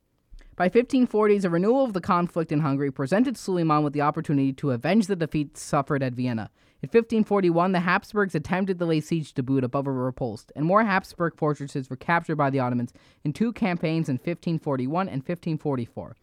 By 0.58 0.68
1540s, 0.68 1.46
a 1.46 1.50
renewal 1.50 1.86
of 1.86 1.94
the 1.94 2.02
conflict 2.02 2.52
in 2.52 2.60
Hungary 2.60 2.92
presented 2.92 3.38
Suleiman 3.38 3.82
with 3.82 3.94
the 3.94 4.02
opportunity 4.02 4.52
to 4.54 4.72
avenge 4.72 5.08
the 5.08 5.16
defeat 5.16 5.56
suffered 5.56 6.04
at 6.04 6.12
Vienna. 6.12 6.52
In 6.82 6.88
1541, 6.88 7.72
the 7.72 7.80
Habsburgs 7.80 8.36
attempted 8.36 8.78
to 8.80 8.86
lay 8.86 9.00
siege 9.00 9.34
to 9.36 9.44
Buda 9.44 9.70
but 9.70 9.86
were 9.86 9.94
repulsed, 9.94 10.52
and 10.58 10.66
more 10.66 10.84
Habsburg 10.84 11.38
fortresses 11.38 11.90
were 11.90 11.96
captured 11.96 12.36
by 12.36 12.50
the 12.50 12.60
Ottomans 12.60 12.92
in 13.24 13.32
two 13.32 13.54
campaigns 13.54 14.10
in 14.10 14.16
1541 14.16 15.08
and 15.08 15.22
1544. 15.22 16.18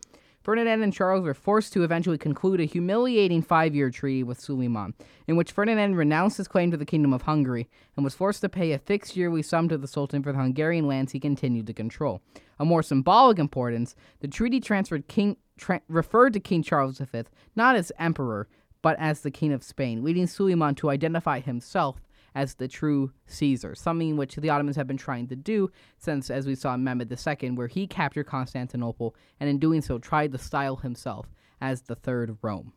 Ferdinand 0.47 0.85
and 0.85 0.93
Charles 0.93 1.25
were 1.25 1.35
forced 1.35 1.73
to 1.73 1.83
eventually 1.83 2.19
conclude 2.19 2.61
a 2.61 2.67
humiliating 2.67 3.43
five 3.43 3.75
year 3.75 3.91
treaty 3.91 4.23
with 4.23 4.39
Suleiman, 4.39 4.95
in 5.27 5.35
which 5.35 5.51
Ferdinand 5.51 5.97
renounced 5.97 6.37
his 6.37 6.47
claim 6.47 6.71
to 6.71 6.77
the 6.77 6.87
Kingdom 6.87 7.13
of 7.13 7.23
Hungary 7.23 7.69
and 7.97 8.05
was 8.05 8.15
forced 8.15 8.43
to 8.43 8.49
pay 8.49 8.71
a 8.71 8.79
fixed 8.79 9.17
yearly 9.17 9.43
sum 9.43 9.69
to 9.69 9.77
the 9.77 9.89
Sultan 9.89 10.23
for 10.23 10.31
the 10.31 10.39
Hungarian 10.39 10.87
lands 10.87 11.11
he 11.11 11.19
continued 11.19 11.67
to 11.67 11.73
control. 11.73 12.23
Of 12.61 12.69
more 12.69 12.85
symbolic 12.85 13.41
importance, 13.41 13.97
the 14.21 14.29
treaty 14.29 14.61
transferred 14.61 15.09
King, 15.09 15.37
tra- 15.59 15.83
referred 15.89 16.33
to 16.35 16.39
King 16.39 16.63
Charles 16.63 16.99
V 16.99 17.25
not 17.57 17.75
as 17.75 17.91
emperor, 17.99 18.47
but 18.83 18.97
as 19.01 19.23
the 19.23 19.33
King 19.33 19.53
of 19.53 19.65
Spain, 19.65 20.05
leading 20.05 20.29
Suleiman 20.29 20.77
to 20.77 20.91
identify 20.91 21.41
himself 21.41 22.01
as 22.37 22.55
the 22.55 22.69
true 22.69 23.11
Caesar, 23.27 23.75
something 23.75 24.19
which 24.19 24.37
the 24.37 24.51
Ottomans 24.51 24.77
have 24.77 24.87
been 24.87 24.99
trying 24.99 25.27
to 25.29 25.35
do 25.35 25.71
since, 25.97 26.31
as 26.31 26.47
we 26.47 26.55
saw 26.55 26.75
in 26.75 26.85
Mehmed 26.85 27.11
II, 27.11 27.51
where 27.53 27.67
he 27.67 27.87
captured 27.87 28.27
Constantinople 28.27 29.17
and 29.41 29.49
in 29.49 29.59
doing 29.59 29.81
so 29.81 29.99
tried 29.99 30.33
to 30.33 30.39
style 30.39 30.77
himself 30.77 31.27
as 31.63 31.83
the 31.83 31.95
Third 31.95 32.37
Rome. 32.43 32.75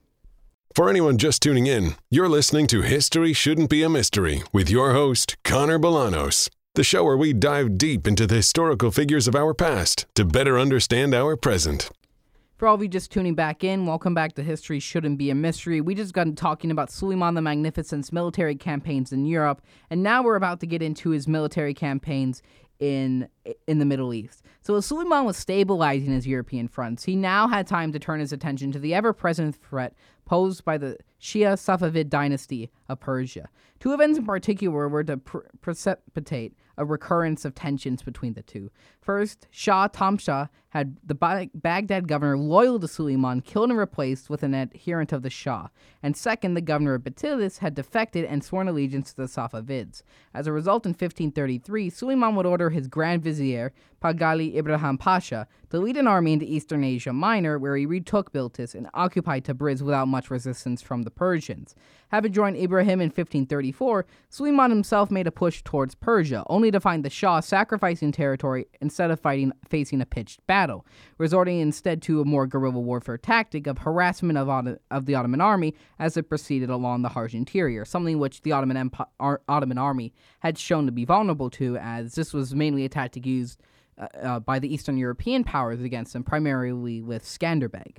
For 0.74 0.90
anyone 0.90 1.18
just 1.18 1.42
tuning 1.44 1.68
in, 1.68 1.96
you're 2.10 2.30
listening 2.30 2.68
to 2.68 2.84
History 2.84 3.34
Shouldn't 3.34 3.70
Be 3.70 3.84
a 3.84 3.90
Mystery 3.90 4.44
with 4.54 4.70
your 4.70 4.94
host, 4.94 5.36
Connor 5.44 5.78
Bolanos, 5.78 6.50
the 6.76 6.84
show 6.84 7.04
where 7.04 7.18
we 7.18 7.34
dive 7.34 7.78
deep 7.78 8.08
into 8.08 8.26
the 8.26 8.36
historical 8.36 8.92
figures 8.92 9.28
of 9.28 9.36
our 9.36 9.54
past 9.54 10.06
to 10.16 10.24
better 10.24 10.58
understand 10.58 11.14
our 11.14 11.36
present. 11.36 11.90
For 12.60 12.68
all 12.68 12.76
of 12.76 12.82
you 12.82 12.90
just 12.90 13.10
tuning 13.10 13.36
back 13.36 13.64
in, 13.64 13.86
welcome 13.86 14.14
back 14.14 14.36
to 14.36 14.44
History 14.44 14.82
Shouldn't 14.82 15.18
Be 15.18 15.30
a 15.30 15.36
Mystery. 15.36 15.80
We 15.80 15.96
just 15.96 16.14
got 16.14 16.36
talking 16.36 16.72
about 16.72 16.92
Suleiman 16.92 17.34
the 17.34 17.42
Magnificent's 17.42 18.12
military 18.12 18.56
campaigns 18.56 19.14
in 19.14 19.26
Europe, 19.26 19.62
and 19.90 20.04
now 20.04 20.22
we're 20.22 20.36
about 20.36 20.60
to 20.60 20.68
get 20.68 20.82
into 20.82 21.12
his 21.12 21.26
military 21.26 21.74
campaigns 21.74 22.42
in 22.78 23.30
in 23.66 23.80
the 23.80 23.86
Middle 23.86 24.14
East. 24.14 24.44
So 24.60 24.76
as 24.76 24.86
Suleiman 24.86 25.24
was 25.24 25.38
stabilizing 25.38 26.12
his 26.12 26.28
European 26.28 26.68
fronts, 26.68 27.06
he 27.06 27.16
now 27.16 27.48
had 27.48 27.66
time 27.66 27.94
to 27.94 28.00
turn 28.00 28.20
his 28.20 28.34
attention 28.34 28.74
to 28.74 28.80
the 28.80 28.94
ever-present 28.94 29.56
threat 29.56 29.94
posed 30.26 30.66
by 30.66 30.78
the 30.78 30.98
Shia 31.22 31.54
Safavid 31.54 32.10
dynasty 32.10 32.72
of 32.88 33.00
Persia. 33.00 33.50
Two 33.80 33.94
events 33.94 34.18
in 34.18 34.26
particular 34.26 34.90
were 34.90 35.04
to 35.04 35.18
pr- 35.18 35.40
precipitate 35.62 36.54
a 36.80 36.86
recurrence 36.86 37.44
of 37.44 37.54
tensions 37.54 38.02
between 38.02 38.34
the 38.34 38.42
two. 38.42 38.72
First, 39.02 39.48
Shah 39.52 39.90
Tahmasp 39.90 40.50
had 40.70 40.96
the 41.04 41.16
ba- 41.16 41.50
Baghdad 41.54 42.08
governor 42.08 42.38
loyal 42.38 42.80
to 42.80 42.88
Suleiman 42.88 43.42
killed 43.42 43.70
and 43.70 43.78
replaced 43.78 44.30
with 44.30 44.44
an 44.44 44.54
adherent 44.54 45.12
of 45.12 45.22
the 45.22 45.30
Shah. 45.30 45.68
And 46.02 46.16
second, 46.16 46.54
the 46.54 46.62
governor 46.62 46.94
of 46.94 47.04
Bitlis 47.04 47.58
had 47.58 47.76
defected 47.76 48.24
and 48.24 48.44
sworn 48.44 48.70
allegiance 48.70 49.12
to 49.12 49.18
the 49.18 49.24
Safavids. 49.24 50.04
As 50.34 50.48
a 50.48 50.54
result, 50.54 50.86
in 50.86 50.92
1533, 50.92 51.90
Suleiman 51.90 52.36
would 52.36 52.46
order 52.46 52.70
his 52.70 52.88
Grand 52.88 53.24
Vizier, 53.24 53.74
Pargali 54.02 54.56
Ibrahim 54.56 54.98
Pasha, 54.98 55.48
to 55.72 55.80
lead 55.80 55.98
an 55.98 56.08
army 56.08 56.34
into 56.34 56.46
Eastern 56.46 56.84
Asia 56.84 57.12
Minor, 57.12 57.60
where 57.60 57.76
he 57.76 57.86
retook 57.86 58.32
Bitlis 58.32 58.74
and 58.74 58.88
occupied 58.94 59.44
Tabriz 59.44 59.82
without 59.82 60.08
much 60.08 60.30
resistance 60.32 60.82
from 60.82 61.02
the 61.02 61.09
Persians. 61.10 61.76
Having 62.10 62.34
joined 62.34 62.58
Ibrahim 62.58 63.02
in 63.02 63.10
1534, 63.10 64.06
Suleiman 64.30 64.72
himself 64.72 65.12
made 65.12 65.28
a 65.28 65.32
push 65.32 65.62
towards 65.64 65.94
Persia, 65.94 66.44
only 66.48 66.72
to 66.72 66.80
find 66.80 67.06
the 67.06 67.10
Shah 67.10 67.40
sacrificing 67.40 68.12
territory 68.12 68.66
instead 68.82 69.12
of 69.12 69.20
fighting 69.20 69.52
facing 69.68 70.02
a 70.02 70.06
pitched 70.06 70.46
battle, 70.48 70.86
resorting 71.18 71.60
instead 71.60 72.02
to 72.04 72.22
a 72.22 72.26
more 72.26 72.48
guerrilla 72.48 72.80
warfare 72.80 73.18
tactic 73.18 73.68
of 73.68 73.80
harassment 73.80 74.38
of, 74.38 74.78
of 74.90 75.06
the 75.06 75.16
Ottoman 75.16 75.42
army 75.42 75.76
as 76.00 76.18
it 76.18 76.30
proceeded 76.30 76.70
along 76.70 77.04
the 77.04 77.10
harsh 77.10 77.36
interior, 77.36 77.86
something 77.86 78.18
which 78.18 78.42
the 78.42 78.52
Ottoman, 78.52 78.78
Empire, 78.78 79.42
Ottoman 79.48 79.78
army 79.78 80.14
had 80.40 80.58
shown 80.58 80.88
to 80.88 80.92
be 80.92 81.06
vulnerable 81.06 81.50
to, 81.52 81.78
as 81.78 82.16
this 82.16 82.34
was 82.34 82.56
mainly 82.56 82.86
a 82.86 82.90
tactic 82.90 83.26
used 83.26 83.62
uh, 84.00 84.08
uh, 84.22 84.40
by 84.40 84.60
the 84.60 84.74
Eastern 84.74 84.98
European 84.98 85.44
powers 85.44 85.82
against 85.82 86.14
them, 86.14 86.24
primarily 86.24 87.02
with 87.02 87.24
Skanderbeg. 87.24 87.98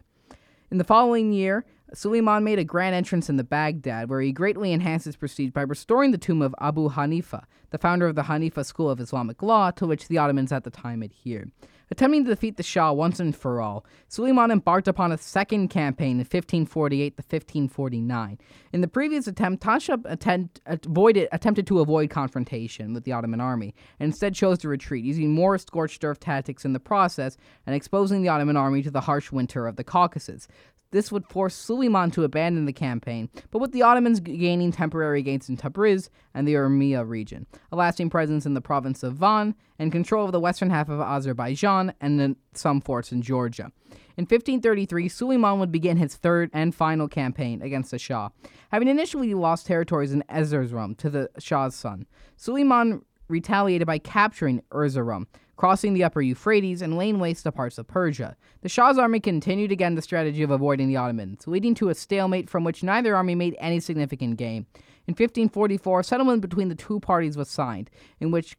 In 0.70 0.78
the 0.78 0.84
following 0.84 1.32
year, 1.32 1.64
Suleiman 1.92 2.44
made 2.44 2.58
a 2.58 2.64
grand 2.64 2.94
entrance 2.94 3.28
in 3.28 3.36
the 3.36 3.44
Baghdad, 3.44 4.08
where 4.08 4.20
he 4.20 4.32
greatly 4.32 4.72
enhanced 4.72 5.06
his 5.06 5.16
prestige 5.16 5.50
by 5.50 5.62
restoring 5.62 6.12
the 6.12 6.18
tomb 6.18 6.42
of 6.42 6.54
Abu 6.60 6.90
Hanifa, 6.90 7.44
the 7.70 7.78
founder 7.78 8.06
of 8.06 8.14
the 8.14 8.22
Hanifa 8.22 8.64
school 8.64 8.90
of 8.90 9.00
Islamic 9.00 9.42
law, 9.42 9.70
to 9.72 9.86
which 9.86 10.08
the 10.08 10.18
Ottomans 10.18 10.52
at 10.52 10.64
the 10.64 10.70
time 10.70 11.02
adhered. 11.02 11.50
Attempting 11.92 12.24
to 12.24 12.30
defeat 12.30 12.56
the 12.56 12.62
Shah 12.62 12.92
once 12.92 13.18
and 13.18 13.34
for 13.34 13.60
all, 13.60 13.84
Suleiman 14.06 14.52
embarked 14.52 14.86
upon 14.86 15.10
a 15.10 15.18
second 15.18 15.68
campaign 15.68 16.12
in 16.12 16.18
1548 16.18 17.16
to 17.16 17.22
1549. 17.22 18.38
In 18.72 18.80
the 18.80 18.86
previous 18.86 19.26
attempt, 19.26 19.64
Tasha 19.64 20.00
attempt, 20.04 20.60
avoided, 20.66 21.28
attempted 21.32 21.66
to 21.66 21.80
avoid 21.80 22.08
confrontation 22.08 22.94
with 22.94 23.02
the 23.02 23.10
Ottoman 23.10 23.40
army, 23.40 23.74
and 23.98 24.06
instead 24.06 24.36
chose 24.36 24.58
to 24.58 24.68
retreat, 24.68 25.04
using 25.04 25.32
more 25.32 25.58
scorched 25.58 26.04
earth 26.04 26.20
tactics 26.20 26.64
in 26.64 26.74
the 26.74 26.78
process 26.78 27.36
and 27.66 27.74
exposing 27.74 28.22
the 28.22 28.28
Ottoman 28.28 28.56
army 28.56 28.82
to 28.82 28.90
the 28.92 29.00
harsh 29.00 29.32
winter 29.32 29.66
of 29.66 29.74
the 29.74 29.84
Caucasus. 29.84 30.46
This 30.92 31.12
would 31.12 31.26
force 31.26 31.54
Suleiman 31.54 32.10
to 32.12 32.24
abandon 32.24 32.64
the 32.64 32.72
campaign, 32.72 33.28
but 33.50 33.60
with 33.60 33.70
the 33.70 33.82
Ottomans 33.82 34.18
gaining 34.18 34.72
temporary 34.72 35.22
gains 35.22 35.48
in 35.48 35.56
Tabriz 35.56 36.10
and 36.34 36.48
the 36.48 36.54
Urmia 36.54 37.08
region, 37.08 37.46
a 37.70 37.76
lasting 37.76 38.10
presence 38.10 38.44
in 38.44 38.54
the 38.54 38.60
province 38.60 39.04
of 39.04 39.14
Van, 39.14 39.54
and 39.78 39.92
control 39.92 40.26
of 40.26 40.32
the 40.32 40.40
western 40.40 40.68
half 40.68 40.88
of 40.88 41.00
Azerbaijan 41.00 41.94
and 42.00 42.36
some 42.54 42.80
forts 42.80 43.12
in 43.12 43.22
Georgia. 43.22 43.70
In 44.16 44.24
1533, 44.24 45.08
Suleiman 45.08 45.60
would 45.60 45.72
begin 45.72 45.96
his 45.96 46.16
third 46.16 46.50
and 46.52 46.74
final 46.74 47.08
campaign 47.08 47.62
against 47.62 47.92
the 47.92 47.98
Shah. 47.98 48.30
Having 48.72 48.88
initially 48.88 49.32
lost 49.32 49.66
territories 49.66 50.12
in 50.12 50.24
Erzurum 50.28 50.96
to 50.98 51.08
the 51.08 51.30
Shah's 51.38 51.74
son, 51.74 52.06
Suleiman 52.36 53.02
retaliated 53.28 53.86
by 53.86 53.98
capturing 53.98 54.60
Erzurum, 54.72 55.26
crossing 55.60 55.92
the 55.92 56.02
upper 56.02 56.22
Euphrates 56.22 56.80
and 56.80 56.96
laying 56.96 57.20
waste 57.20 57.42
to 57.42 57.52
parts 57.52 57.76
of 57.76 57.86
Persia. 57.86 58.34
The 58.62 58.68
Shah's 58.70 58.96
army 58.96 59.20
continued 59.20 59.70
again 59.70 59.94
the 59.94 60.00
strategy 60.00 60.42
of 60.42 60.50
avoiding 60.50 60.88
the 60.88 60.96
Ottomans, 60.96 61.46
leading 61.46 61.74
to 61.74 61.90
a 61.90 61.94
stalemate 61.94 62.48
from 62.48 62.64
which 62.64 62.82
neither 62.82 63.14
army 63.14 63.34
made 63.34 63.54
any 63.60 63.78
significant 63.78 64.38
gain. 64.38 64.64
In 65.06 65.12
1544, 65.12 66.00
a 66.00 66.04
settlement 66.04 66.40
between 66.40 66.70
the 66.70 66.74
two 66.74 66.98
parties 66.98 67.36
was 67.36 67.50
signed, 67.50 67.90
in 68.20 68.30
which 68.30 68.56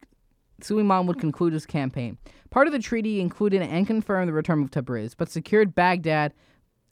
Suleiman 0.60 1.08
would 1.08 1.18
conclude 1.18 1.54
his 1.54 1.66
campaign. 1.66 2.18
Part 2.50 2.68
of 2.68 2.72
the 2.72 2.78
treaty 2.78 3.20
included 3.20 3.62
and 3.62 3.84
confirmed 3.84 4.28
the 4.28 4.32
return 4.32 4.62
of 4.62 4.70
Tabriz, 4.70 5.16
but 5.16 5.28
secured 5.28 5.74
Baghdad 5.74 6.32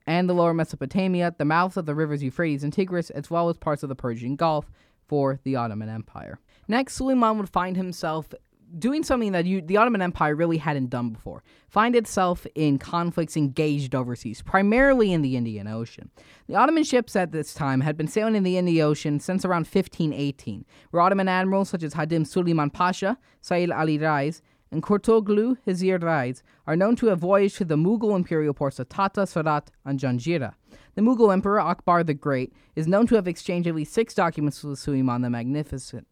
and 0.08 0.28
the 0.28 0.34
lower 0.34 0.52
Mesopotamia, 0.52 1.36
the 1.38 1.44
mouths 1.44 1.76
of 1.76 1.86
the 1.86 1.94
rivers 1.94 2.20
Euphrates 2.20 2.64
and 2.64 2.72
Tigris, 2.72 3.10
as 3.10 3.30
well 3.30 3.48
as 3.48 3.58
parts 3.58 3.84
of 3.84 3.88
the 3.88 3.94
Persian 3.94 4.34
Gulf 4.34 4.72
for 5.06 5.38
the 5.44 5.54
Ottoman 5.54 5.88
Empire. 5.88 6.40
Next, 6.66 6.94
Suleiman 6.94 7.38
would 7.38 7.48
find 7.48 7.76
himself 7.76 8.34
doing 8.78 9.02
something 9.02 9.32
that 9.32 9.46
you, 9.46 9.60
the 9.60 9.76
Ottoman 9.76 10.02
Empire 10.02 10.34
really 10.34 10.58
hadn't 10.58 10.90
done 10.90 11.10
before. 11.10 11.42
Find 11.68 11.94
itself 11.94 12.46
in 12.54 12.78
conflicts 12.78 13.36
engaged 13.36 13.94
overseas, 13.94 14.42
primarily 14.42 15.12
in 15.12 15.22
the 15.22 15.36
Indian 15.36 15.66
Ocean. 15.66 16.10
The 16.46 16.56
Ottoman 16.56 16.84
ships 16.84 17.16
at 17.16 17.32
this 17.32 17.54
time 17.54 17.80
had 17.80 17.96
been 17.96 18.08
sailing 18.08 18.36
in 18.36 18.42
the 18.42 18.56
Indian 18.56 18.86
Ocean 18.86 19.20
since 19.20 19.44
around 19.44 19.66
1518, 19.66 20.64
where 20.90 21.02
Ottoman 21.02 21.28
admirals 21.28 21.70
such 21.70 21.82
as 21.82 21.94
Hadim 21.94 22.26
Suleiman 22.26 22.70
Pasha, 22.70 23.18
Sail 23.40 23.72
Ali 23.72 23.98
Rais, 23.98 24.42
and 24.70 24.82
Kurtoglu 24.82 25.56
Hizir 25.66 26.02
Rais 26.02 26.42
are 26.66 26.76
known 26.76 26.96
to 26.96 27.06
have 27.06 27.18
voyaged 27.18 27.56
to 27.56 27.64
the 27.64 27.76
Mughal 27.76 28.14
imperial 28.14 28.54
ports 28.54 28.78
of 28.78 28.88
Tata, 28.88 29.26
Surat, 29.26 29.70
and 29.84 29.98
Janjira. 29.98 30.54
The 30.94 31.02
Mughal 31.02 31.32
emperor 31.32 31.60
Akbar 31.60 32.04
the 32.04 32.14
Great 32.14 32.52
is 32.76 32.86
known 32.86 33.06
to 33.08 33.16
have 33.16 33.26
exchanged 33.26 33.68
at 33.68 33.74
least 33.74 33.92
six 33.92 34.14
documents 34.14 34.62
with 34.62 34.78
Suleiman 34.78 35.22
the 35.22 35.30
Magnificent, 35.30 36.06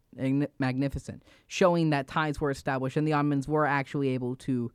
magnificent, 0.59 1.23
showing 1.47 1.89
that 1.91 2.07
ties 2.07 2.41
were 2.41 2.51
established 2.51 2.97
and 2.97 3.07
the 3.07 3.13
Ottomans 3.13 3.47
were 3.47 3.65
actually 3.65 4.09
able 4.09 4.35
to 4.37 4.71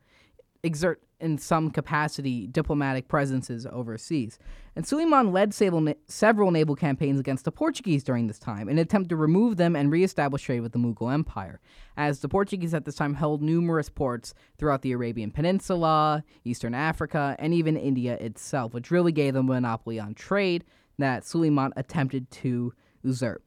exert 0.62 1.02
in 1.20 1.36
some 1.38 1.70
capacity 1.70 2.46
diplomatic 2.46 3.06
presences 3.06 3.66
overseas. 3.70 4.38
And 4.74 4.86
Suleiman 4.86 5.32
led 5.32 5.54
several 5.54 6.50
naval 6.50 6.74
campaigns 6.74 7.20
against 7.20 7.44
the 7.44 7.52
Portuguese 7.52 8.02
during 8.02 8.26
this 8.26 8.38
time 8.38 8.68
in 8.68 8.78
an 8.78 8.82
attempt 8.82 9.10
to 9.10 9.16
remove 9.16 9.56
them 9.56 9.76
and 9.76 9.92
reestablish 9.92 10.42
trade 10.42 10.60
with 10.60 10.72
the 10.72 10.78
Mughal 10.78 11.12
Empire, 11.12 11.60
as 11.96 12.20
the 12.20 12.28
Portuguese 12.28 12.74
at 12.74 12.84
this 12.84 12.96
time 12.96 13.14
held 13.14 13.42
numerous 13.42 13.88
ports 13.88 14.34
throughout 14.58 14.82
the 14.82 14.92
Arabian 14.92 15.30
Peninsula, 15.30 16.24
Eastern 16.44 16.74
Africa, 16.74 17.36
and 17.38 17.54
even 17.54 17.76
India 17.76 18.14
itself, 18.14 18.74
which 18.74 18.90
really 18.90 19.12
gave 19.12 19.34
them 19.34 19.48
a 19.48 19.54
monopoly 19.54 20.00
on 20.00 20.14
trade 20.14 20.64
that 20.98 21.24
Suleiman 21.26 21.72
attempted 21.76 22.30
to 22.30 22.72
usurp. 23.02 23.42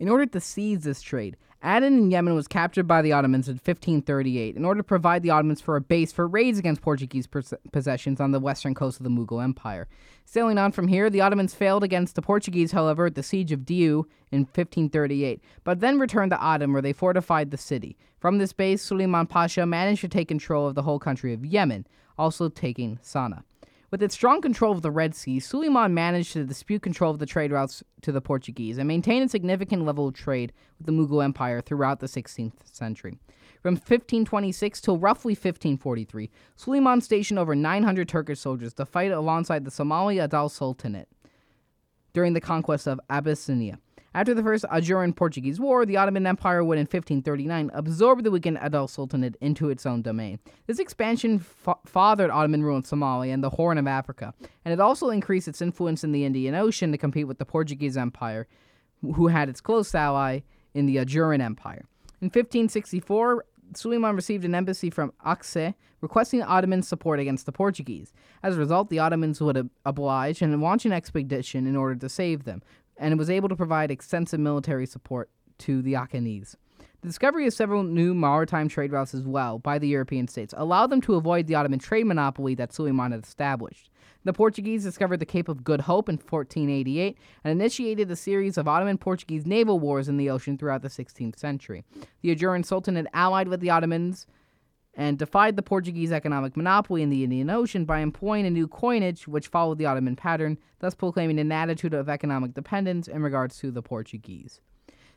In 0.00 0.08
order 0.08 0.24
to 0.24 0.40
seize 0.40 0.82
this 0.82 1.02
trade, 1.02 1.36
Aden 1.62 1.98
in 1.98 2.10
Yemen 2.10 2.34
was 2.34 2.48
captured 2.48 2.86
by 2.86 3.02
the 3.02 3.12
Ottomans 3.12 3.48
in 3.48 3.56
1538 3.56 4.56
in 4.56 4.64
order 4.64 4.78
to 4.78 4.84
provide 4.84 5.22
the 5.22 5.28
Ottomans 5.28 5.60
for 5.60 5.76
a 5.76 5.80
base 5.82 6.10
for 6.10 6.26
raids 6.26 6.58
against 6.58 6.80
Portuguese 6.80 7.28
possessions 7.70 8.18
on 8.18 8.30
the 8.30 8.40
western 8.40 8.74
coast 8.74 8.98
of 8.98 9.04
the 9.04 9.10
Mughal 9.10 9.44
Empire. 9.44 9.88
Sailing 10.24 10.56
on 10.56 10.72
from 10.72 10.88
here, 10.88 11.10
the 11.10 11.20
Ottomans 11.20 11.54
failed 11.54 11.84
against 11.84 12.14
the 12.14 12.22
Portuguese, 12.22 12.72
however, 12.72 13.06
at 13.06 13.14
the 13.14 13.22
siege 13.22 13.52
of 13.52 13.60
Diu 13.60 14.04
in 14.32 14.44
1538, 14.44 15.44
but 15.64 15.80
then 15.80 15.98
returned 15.98 16.30
to 16.30 16.38
Aden 16.42 16.72
where 16.72 16.80
they 16.80 16.94
fortified 16.94 17.50
the 17.50 17.58
city. 17.58 17.98
From 18.18 18.38
this 18.38 18.54
base, 18.54 18.80
Suleiman 18.80 19.26
Pasha 19.26 19.66
managed 19.66 20.00
to 20.00 20.08
take 20.08 20.28
control 20.28 20.66
of 20.66 20.74
the 20.74 20.82
whole 20.82 20.98
country 20.98 21.34
of 21.34 21.44
Yemen, 21.44 21.86
also 22.16 22.48
taking 22.48 22.98
Sana'a. 23.04 23.42
With 23.90 24.04
its 24.04 24.14
strong 24.14 24.40
control 24.40 24.70
of 24.70 24.82
the 24.82 24.90
Red 24.90 25.16
Sea, 25.16 25.40
Suleiman 25.40 25.92
managed 25.92 26.34
to 26.34 26.44
dispute 26.44 26.80
control 26.80 27.10
of 27.10 27.18
the 27.18 27.26
trade 27.26 27.50
routes 27.50 27.82
to 28.02 28.12
the 28.12 28.20
Portuguese 28.20 28.78
and 28.78 28.86
maintain 28.86 29.22
a 29.22 29.28
significant 29.28 29.84
level 29.84 30.06
of 30.06 30.14
trade 30.14 30.52
with 30.78 30.86
the 30.86 30.92
Mughal 30.92 31.24
Empire 31.24 31.60
throughout 31.60 31.98
the 31.98 32.06
16th 32.06 32.52
century. 32.62 33.18
From 33.62 33.74
1526 33.74 34.80
till 34.80 34.96
roughly 34.96 35.32
1543, 35.32 36.30
Suleiman 36.54 37.00
stationed 37.00 37.40
over 37.40 37.56
900 37.56 38.08
Turkish 38.08 38.38
soldiers 38.38 38.72
to 38.74 38.86
fight 38.86 39.10
alongside 39.10 39.64
the 39.64 39.72
Somali 39.72 40.16
Adal 40.16 40.48
Sultanate 40.48 41.08
during 42.12 42.32
the 42.32 42.40
conquest 42.40 42.86
of 42.86 43.00
Abyssinia. 43.10 43.80
After 44.12 44.34
the 44.34 44.42
First 44.42 44.64
Ajuran 44.64 45.14
Portuguese 45.14 45.60
War, 45.60 45.86
the 45.86 45.96
Ottoman 45.96 46.26
Empire 46.26 46.64
would 46.64 46.78
in 46.78 46.82
1539 46.82 47.70
absorb 47.72 48.24
the 48.24 48.30
weakened 48.32 48.56
Adal 48.58 48.90
Sultanate 48.90 49.36
into 49.40 49.70
its 49.70 49.86
own 49.86 50.02
domain. 50.02 50.40
This 50.66 50.80
expansion 50.80 51.38
fa- 51.38 51.76
fathered 51.86 52.30
Ottoman 52.30 52.64
rule 52.64 52.76
in 52.76 52.82
Somalia 52.82 53.32
and 53.32 53.44
the 53.44 53.50
Horn 53.50 53.78
of 53.78 53.86
Africa, 53.86 54.34
and 54.64 54.72
it 54.72 54.80
also 54.80 55.10
increased 55.10 55.46
its 55.46 55.62
influence 55.62 56.02
in 56.02 56.10
the 56.10 56.24
Indian 56.24 56.56
Ocean 56.56 56.90
to 56.90 56.98
compete 56.98 57.28
with 57.28 57.38
the 57.38 57.44
Portuguese 57.44 57.96
Empire, 57.96 58.48
who 59.14 59.28
had 59.28 59.48
its 59.48 59.60
close 59.60 59.94
ally 59.94 60.40
in 60.74 60.86
the 60.86 60.96
Ajuran 60.96 61.40
Empire. 61.40 61.86
In 62.20 62.26
1564, 62.26 63.44
Suleiman 63.76 64.16
received 64.16 64.44
an 64.44 64.56
embassy 64.56 64.90
from 64.90 65.12
Aceh 65.24 65.74
requesting 66.00 66.42
Ottoman 66.42 66.82
support 66.82 67.20
against 67.20 67.46
the 67.46 67.52
Portuguese. 67.52 68.12
As 68.42 68.56
a 68.56 68.58
result, 68.58 68.88
the 68.88 68.98
Ottomans 68.98 69.40
would 69.40 69.70
oblige 69.84 70.42
and 70.42 70.60
launch 70.60 70.86
an 70.86 70.92
expedition 70.92 71.66
in 71.66 71.76
order 71.76 71.94
to 71.94 72.08
save 72.08 72.44
them, 72.44 72.62
and 73.00 73.18
was 73.18 73.30
able 73.30 73.48
to 73.48 73.56
provide 73.56 73.90
extensive 73.90 74.38
military 74.38 74.86
support 74.86 75.30
to 75.58 75.82
the 75.82 75.94
Achaemenid. 75.94 76.54
The 77.00 77.08
discovery 77.08 77.46
of 77.46 77.54
several 77.54 77.82
new 77.82 78.14
maritime 78.14 78.68
trade 78.68 78.92
routes 78.92 79.14
as 79.14 79.24
well 79.24 79.58
by 79.58 79.78
the 79.78 79.88
European 79.88 80.28
states 80.28 80.54
allowed 80.56 80.88
them 80.88 81.00
to 81.02 81.14
avoid 81.14 81.46
the 81.46 81.54
Ottoman 81.54 81.78
trade 81.78 82.04
monopoly 82.04 82.54
that 82.56 82.74
Suleiman 82.74 83.12
had 83.12 83.24
established. 83.24 83.90
The 84.24 84.34
Portuguese 84.34 84.84
discovered 84.84 85.16
the 85.16 85.24
Cape 85.24 85.48
of 85.48 85.64
Good 85.64 85.80
Hope 85.80 86.10
in 86.10 86.16
1488 86.16 87.16
and 87.42 87.52
initiated 87.52 88.10
a 88.10 88.16
series 88.16 88.58
of 88.58 88.68
Ottoman 88.68 88.98
Portuguese 88.98 89.46
naval 89.46 89.80
wars 89.80 90.10
in 90.10 90.18
the 90.18 90.28
ocean 90.28 90.58
throughout 90.58 90.82
the 90.82 90.88
16th 90.88 91.38
century. 91.38 91.84
The 92.20 92.36
Ajuran 92.36 92.66
Sultan 92.66 92.96
had 92.96 93.08
allied 93.14 93.48
with 93.48 93.60
the 93.60 93.70
Ottomans 93.70 94.26
and 95.00 95.16
defied 95.16 95.56
the 95.56 95.62
Portuguese 95.62 96.12
economic 96.12 96.58
monopoly 96.58 97.00
in 97.00 97.08
the 97.08 97.24
Indian 97.24 97.48
Ocean 97.48 97.86
by 97.86 98.00
employing 98.00 98.44
a 98.44 98.50
new 98.50 98.68
coinage 98.68 99.26
which 99.26 99.48
followed 99.48 99.78
the 99.78 99.86
Ottoman 99.86 100.14
pattern, 100.14 100.58
thus 100.80 100.94
proclaiming 100.94 101.38
an 101.38 101.50
attitude 101.50 101.94
of 101.94 102.10
economic 102.10 102.52
dependence 102.52 103.08
in 103.08 103.22
regards 103.22 103.56
to 103.60 103.70
the 103.70 103.80
Portuguese. 103.80 104.60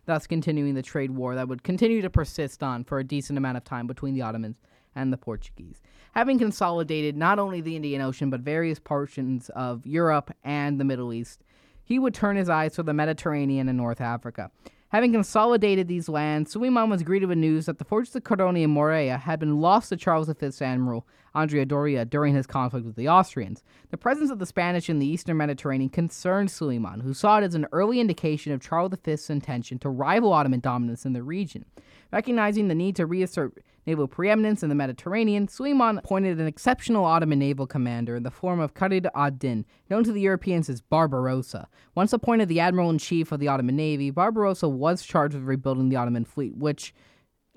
Thus, 0.05 0.25
continuing 0.25 0.75
the 0.75 0.81
trade 0.81 1.11
war 1.11 1.35
that 1.35 1.49
would 1.49 1.63
continue 1.63 2.01
to 2.01 2.09
persist 2.09 2.63
on 2.63 2.85
for 2.85 2.97
a 2.97 3.03
decent 3.03 3.37
amount 3.37 3.57
of 3.57 3.65
time 3.65 3.85
between 3.85 4.13
the 4.13 4.21
Ottomans 4.21 4.61
and 4.95 5.11
the 5.11 5.17
Portuguese. 5.17 5.81
Having 6.13 6.39
consolidated 6.39 7.17
not 7.17 7.37
only 7.37 7.59
the 7.59 7.75
Indian 7.75 8.01
Ocean 8.01 8.29
but 8.29 8.39
various 8.39 8.79
portions 8.79 9.49
of 9.49 9.85
Europe 9.85 10.33
and 10.45 10.79
the 10.79 10.85
Middle 10.85 11.11
East, 11.11 11.43
he 11.83 11.99
would 11.99 12.13
turn 12.13 12.37
his 12.37 12.47
eyes 12.47 12.75
to 12.75 12.83
the 12.83 12.93
Mediterranean 12.93 13.67
and 13.67 13.77
North 13.77 13.99
Africa. 13.99 14.49
Having 14.93 15.13
consolidated 15.13 15.87
these 15.87 16.07
lands, 16.07 16.51
Suleiman 16.51 16.87
was 16.87 17.01
greeted 17.01 17.25
with 17.25 17.39
news 17.39 17.65
that 17.65 17.79
the 17.79 17.83
fortress 17.83 18.15
of 18.15 18.23
Cardona 18.23 18.59
and 18.59 18.71
Morea 18.71 19.17
had 19.17 19.39
been 19.39 19.59
lost 19.59 19.89
to 19.89 19.97
Charles 19.97 20.27
V's 20.27 20.61
admiral, 20.61 21.07
Andrea 21.33 21.65
Doria, 21.65 22.05
during 22.05 22.35
his 22.35 22.45
conflict 22.45 22.85
with 22.85 22.95
the 22.95 23.09
Austrians. 23.09 23.63
The 23.89 23.97
presence 23.97 24.29
of 24.29 24.37
the 24.37 24.45
Spanish 24.45 24.91
in 24.91 24.99
the 24.99 25.07
eastern 25.07 25.37
Mediterranean 25.37 25.89
concerned 25.89 26.51
Suleiman, 26.51 26.99
who 26.99 27.15
saw 27.15 27.39
it 27.39 27.43
as 27.43 27.55
an 27.55 27.65
early 27.71 27.99
indication 27.99 28.53
of 28.53 28.61
Charles 28.61 28.93
V's 29.03 29.31
intention 29.31 29.79
to 29.79 29.89
rival 29.89 30.31
Ottoman 30.31 30.59
dominance 30.59 31.07
in 31.07 31.13
the 31.13 31.23
region. 31.23 31.65
Recognizing 32.11 32.67
the 32.67 32.75
need 32.75 32.95
to 32.97 33.07
reassert 33.07 33.63
naval 33.85 34.07
preeminence 34.07 34.63
in 34.63 34.69
the 34.69 34.75
Mediterranean, 34.75 35.47
Suleiman 35.47 35.97
appointed 35.97 36.39
an 36.39 36.47
exceptional 36.47 37.05
Ottoman 37.05 37.39
naval 37.39 37.67
commander 37.67 38.15
in 38.15 38.23
the 38.23 38.31
form 38.31 38.59
of 38.59 38.73
Khair 38.73 39.09
ad-Din, 39.15 39.65
known 39.89 40.03
to 40.03 40.11
the 40.11 40.21
Europeans 40.21 40.69
as 40.69 40.81
Barbarossa. 40.81 41.67
Once 41.95 42.13
appointed 42.13 42.47
the 42.47 42.59
admiral 42.59 42.89
in 42.89 42.97
chief 42.97 43.31
of 43.31 43.39
the 43.39 43.47
Ottoman 43.47 43.75
navy, 43.75 44.09
Barbarossa 44.09 44.69
was 44.69 45.03
charged 45.03 45.35
with 45.35 45.43
rebuilding 45.43 45.89
the 45.89 45.95
Ottoman 45.95 46.25
fleet, 46.25 46.55
which 46.55 46.93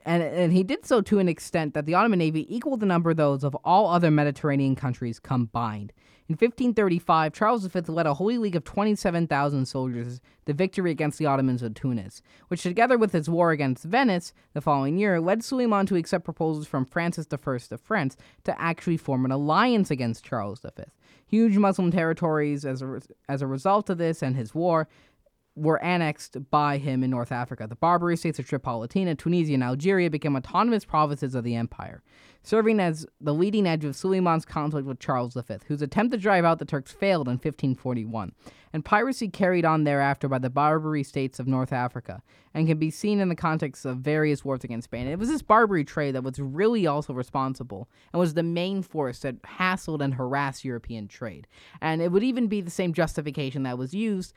and, 0.07 0.23
and 0.23 0.53
he 0.53 0.63
did 0.63 0.87
so 0.87 1.01
to 1.03 1.19
an 1.19 1.29
extent 1.29 1.75
that 1.75 1.85
the 1.85 1.95
Ottoman 1.95 2.21
navy 2.21 2.47
equaled 2.55 2.79
the 2.79 2.87
number 2.87 3.11
of 3.11 3.17
those 3.17 3.43
of 3.43 3.57
all 3.65 3.91
other 3.91 4.11
Mediterranean 4.11 4.77
countries 4.77 5.19
combined. 5.19 5.93
In 6.29 6.35
1535, 6.35 7.33
Charles 7.33 7.67
V 7.67 7.81
led 7.89 8.07
a 8.07 8.15
Holy 8.15 8.39
League 8.39 8.57
of 8.57 8.65
27,000 8.65 9.67
soldiers 9.67 10.21
to 10.47 10.53
victory 10.53 10.91
against 10.91 11.19
the 11.19 11.27
Ottomans 11.27 11.63
of 11.63 11.75
Tunis, 11.75 12.23
which, 12.49 12.63
together 12.63 12.97
with 12.97 13.13
his 13.13 13.29
war 13.29 13.51
against 13.51 13.85
Venice 13.85 14.33
the 14.53 14.61
following 14.61 14.99
year, 14.99 15.21
led 15.21 15.45
Suleiman 15.45 15.87
to 15.87 15.97
accept 15.97 16.25
proposals 16.25 16.67
from 16.67 16.85
Francis 16.85 17.27
I 17.31 17.37
of 17.37 17.81
France 17.81 18.17
to 18.45 18.61
actually 18.61 18.97
form 18.97 19.25
an 19.25 19.31
alliance 19.31 19.91
against 19.91 20.25
Charles 20.25 20.61
V. 20.61 20.85
Huge 21.29 21.59
Muslim 21.59 21.91
territories, 21.91 22.65
as 22.65 22.83
a, 22.83 23.01
as 23.29 23.43
a 23.43 23.47
result 23.47 23.91
of 23.91 23.99
this 23.99 24.23
and 24.23 24.37
his 24.37 24.55
war, 24.55 24.89
were 25.57 25.83
annexed 25.83 26.37
by 26.51 26.79
him 26.79 27.03
in 27.03 27.11
North 27.11 27.33
Africa. 27.33 27.67
The 27.67 27.77
Barbary 27.77 28.17
states 28.17 28.39
of 28.39 28.47
Tripolitania, 28.47 29.19
Tunisia, 29.19 29.55
and 29.55 29.63
Algeria 29.63 30.11
became 30.11 30.37
autonomous 30.37 30.85
provinces 30.85 31.35
of 31.35 31.45
the 31.45 31.57
empire 31.57 32.03
serving 32.47 32.79
as 32.79 33.05
the 33.21 33.35
leading 33.35 33.67
edge 33.67 33.85
of 33.85 33.97
Suleiman's 33.97 34.45
conflict 34.45 34.87
with 34.87 35.01
Charles 35.01 35.35
V, 35.35 35.57
whose 35.67 35.83
attempt 35.83 36.13
to 36.13 36.19
drive 36.19 36.45
out 36.45 36.61
the 36.61 36.65
Turks 36.65 36.93
failed 36.93 37.27
in 37.27 37.33
1541, 37.33 38.33
and 38.77 38.85
piracy 38.85 39.27
carried 39.27 39.65
on 39.65 39.85
thereafter 39.85 40.29
by 40.29 40.39
the 40.39 40.51
Barbary 40.51 41.03
states 41.03 41.41
of 41.41 41.47
North 41.47 41.73
Africa, 41.73 42.23
and 42.53 42.69
can 42.69 42.77
be 42.77 42.91
seen 42.91 43.21
in 43.21 43.31
the 43.31 43.35
context 43.35 43.87
of 43.87 44.01
various 44.01 44.45
wars 44.45 44.65
against 44.65 44.85
Spain. 44.85 45.07
It 45.07 45.19
was 45.19 45.31
this 45.31 45.41
Barbary 45.41 45.83
trade 45.83 46.15
that 46.15 46.23
was 46.23 46.39
really 46.39 46.87
also 46.87 47.15
responsible 47.15 47.89
and 48.13 48.21
was 48.21 48.35
the 48.35 48.43
main 48.43 48.83
force 48.83 49.21
that 49.21 49.41
hassled 49.45 50.03
and 50.03 50.13
harassed 50.13 50.63
European 50.63 51.09
trade. 51.09 51.47
And 51.81 52.03
it 52.03 52.13
would 52.13 52.23
even 52.23 52.49
be 52.49 52.61
the 52.61 52.71
same 52.71 52.93
justification 52.93 53.63
that 53.63 53.79
was 53.79 53.95
used 53.95 54.35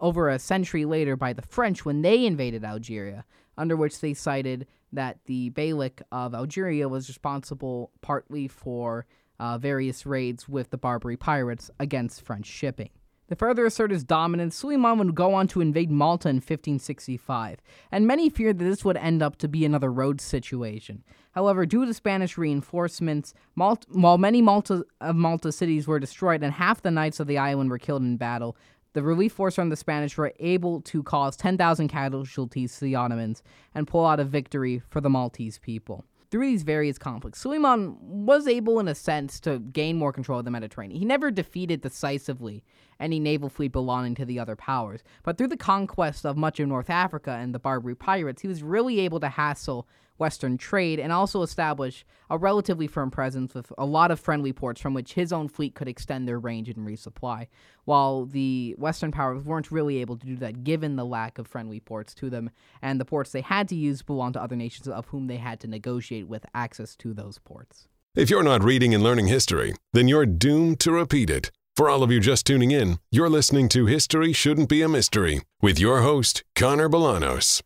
over 0.00 0.28
a 0.28 0.40
century 0.40 0.84
later 0.84 1.14
by 1.14 1.32
the 1.32 1.42
French 1.42 1.84
when 1.84 2.02
they 2.02 2.26
invaded 2.26 2.64
Algeria, 2.64 3.24
under 3.56 3.76
which 3.76 4.00
they 4.00 4.12
cited 4.12 4.66
that 4.92 5.20
the 5.26 5.50
Beylik 5.50 6.02
of 6.10 6.34
Algeria 6.34 6.88
was 6.88 7.06
responsible 7.06 7.92
partly 8.00 8.48
for 8.48 9.06
uh, 9.38 9.56
various 9.56 10.04
raids 10.04 10.48
with 10.48 10.70
the 10.70 10.78
Barbary 10.78 11.16
pirates 11.16 11.70
against 11.78 12.22
French 12.22 12.46
shipping. 12.46 12.90
To 13.28 13.34
further 13.34 13.66
assert 13.66 13.90
his 13.90 14.04
dominance, 14.04 14.54
Suleiman 14.54 14.98
would 14.98 15.14
go 15.16 15.34
on 15.34 15.48
to 15.48 15.60
invade 15.60 15.90
Malta 15.90 16.28
in 16.28 16.36
1565, 16.36 17.60
and 17.90 18.06
many 18.06 18.30
feared 18.30 18.58
that 18.58 18.64
this 18.64 18.84
would 18.84 18.96
end 18.96 19.20
up 19.20 19.36
to 19.38 19.48
be 19.48 19.64
another 19.64 19.92
Rhodes 19.92 20.22
situation. 20.22 21.02
However, 21.32 21.66
due 21.66 21.84
to 21.84 21.92
Spanish 21.92 22.38
reinforcements, 22.38 23.34
Malta, 23.56 23.86
while 23.90 24.16
many 24.16 24.40
Malta 24.40 24.84
of 25.00 25.16
Malta's 25.16 25.56
cities 25.56 25.88
were 25.88 25.98
destroyed 25.98 26.42
and 26.42 26.52
half 26.52 26.82
the 26.82 26.90
knights 26.90 27.18
of 27.18 27.26
the 27.26 27.38
island 27.38 27.68
were 27.70 27.78
killed 27.78 28.02
in 28.02 28.16
battle, 28.16 28.56
the 28.92 29.02
relief 29.02 29.32
force 29.32 29.56
from 29.56 29.68
the 29.70 29.76
Spanish 29.76 30.16
were 30.16 30.32
able 30.38 30.80
to 30.82 31.02
cause 31.02 31.36
10,000 31.36 31.88
casualties 31.88 32.78
to 32.78 32.84
the 32.84 32.94
Ottomans 32.94 33.42
and 33.74 33.88
pull 33.88 34.06
out 34.06 34.20
a 34.20 34.24
victory 34.24 34.82
for 34.88 35.00
the 35.00 35.10
Maltese 35.10 35.58
people. 35.58 36.04
Through 36.30 36.46
these 36.46 36.64
various 36.64 36.98
conflicts, 36.98 37.38
Suleiman 37.38 37.96
was 38.00 38.48
able, 38.48 38.80
in 38.80 38.88
a 38.88 38.94
sense, 38.94 39.38
to 39.40 39.60
gain 39.60 39.96
more 39.96 40.12
control 40.12 40.40
of 40.40 40.44
the 40.44 40.50
Mediterranean. 40.50 40.98
He 40.98 41.04
never 41.04 41.30
defeated 41.30 41.82
decisively 41.82 42.64
any 42.98 43.20
naval 43.20 43.48
fleet 43.48 43.72
belonging 43.72 44.14
to 44.16 44.24
the 44.24 44.38
other 44.38 44.56
powers, 44.56 45.04
but 45.22 45.38
through 45.38 45.48
the 45.48 45.56
conquest 45.56 46.26
of 46.26 46.36
much 46.36 46.58
of 46.58 46.68
North 46.68 46.90
Africa 46.90 47.32
and 47.32 47.54
the 47.54 47.58
Barbary 47.58 47.94
pirates, 47.94 48.42
he 48.42 48.48
was 48.48 48.62
really 48.62 49.00
able 49.00 49.20
to 49.20 49.28
hassle 49.28 49.86
Western 50.18 50.56
trade 50.56 50.98
and 50.98 51.12
also 51.12 51.42
establish 51.42 52.04
a 52.30 52.38
relatively 52.38 52.86
firm 52.86 53.10
presence 53.10 53.54
with 53.54 53.72
a 53.78 53.84
lot 53.84 54.10
of 54.10 54.20
friendly 54.20 54.52
ports 54.52 54.80
from 54.80 54.94
which 54.94 55.14
his 55.14 55.32
own 55.32 55.48
fleet 55.48 55.74
could 55.74 55.88
extend 55.88 56.26
their 56.26 56.38
range 56.38 56.68
and 56.68 56.86
resupply, 56.86 57.46
while 57.84 58.24
the 58.24 58.74
Western 58.78 59.12
powers 59.12 59.44
weren't 59.44 59.70
really 59.70 59.98
able 59.98 60.16
to 60.16 60.26
do 60.26 60.36
that 60.36 60.64
given 60.64 60.96
the 60.96 61.04
lack 61.04 61.38
of 61.38 61.46
friendly 61.46 61.80
ports 61.80 62.14
to 62.14 62.30
them, 62.30 62.50
and 62.82 63.00
the 63.00 63.04
ports 63.04 63.30
they 63.30 63.40
had 63.40 63.68
to 63.68 63.76
use 63.76 64.02
belonged 64.02 64.34
to 64.34 64.42
other 64.42 64.56
nations 64.56 64.88
of 64.88 65.06
whom 65.06 65.26
they 65.26 65.36
had 65.36 65.60
to 65.60 65.66
negotiate 65.66 66.28
with 66.28 66.46
access 66.54 66.96
to 66.96 67.12
those 67.12 67.38
ports. 67.38 67.88
If 68.14 68.30
you're 68.30 68.42
not 68.42 68.64
reading 68.64 68.94
and 68.94 69.04
learning 69.04 69.26
history, 69.26 69.74
then 69.92 70.08
you're 70.08 70.26
doomed 70.26 70.80
to 70.80 70.92
repeat 70.92 71.28
it. 71.28 71.50
For 71.76 71.90
all 71.90 72.02
of 72.02 72.10
you 72.10 72.20
just 72.20 72.46
tuning 72.46 72.70
in, 72.70 72.98
you're 73.10 73.28
listening 73.28 73.68
to 73.68 73.84
History 73.84 74.32
Shouldn't 74.32 74.70
Be 74.70 74.80
a 74.80 74.88
Mystery 74.88 75.42
with 75.60 75.78
your 75.78 76.00
host, 76.00 76.42
Connor 76.54 76.88
Bolanos. 76.88 77.62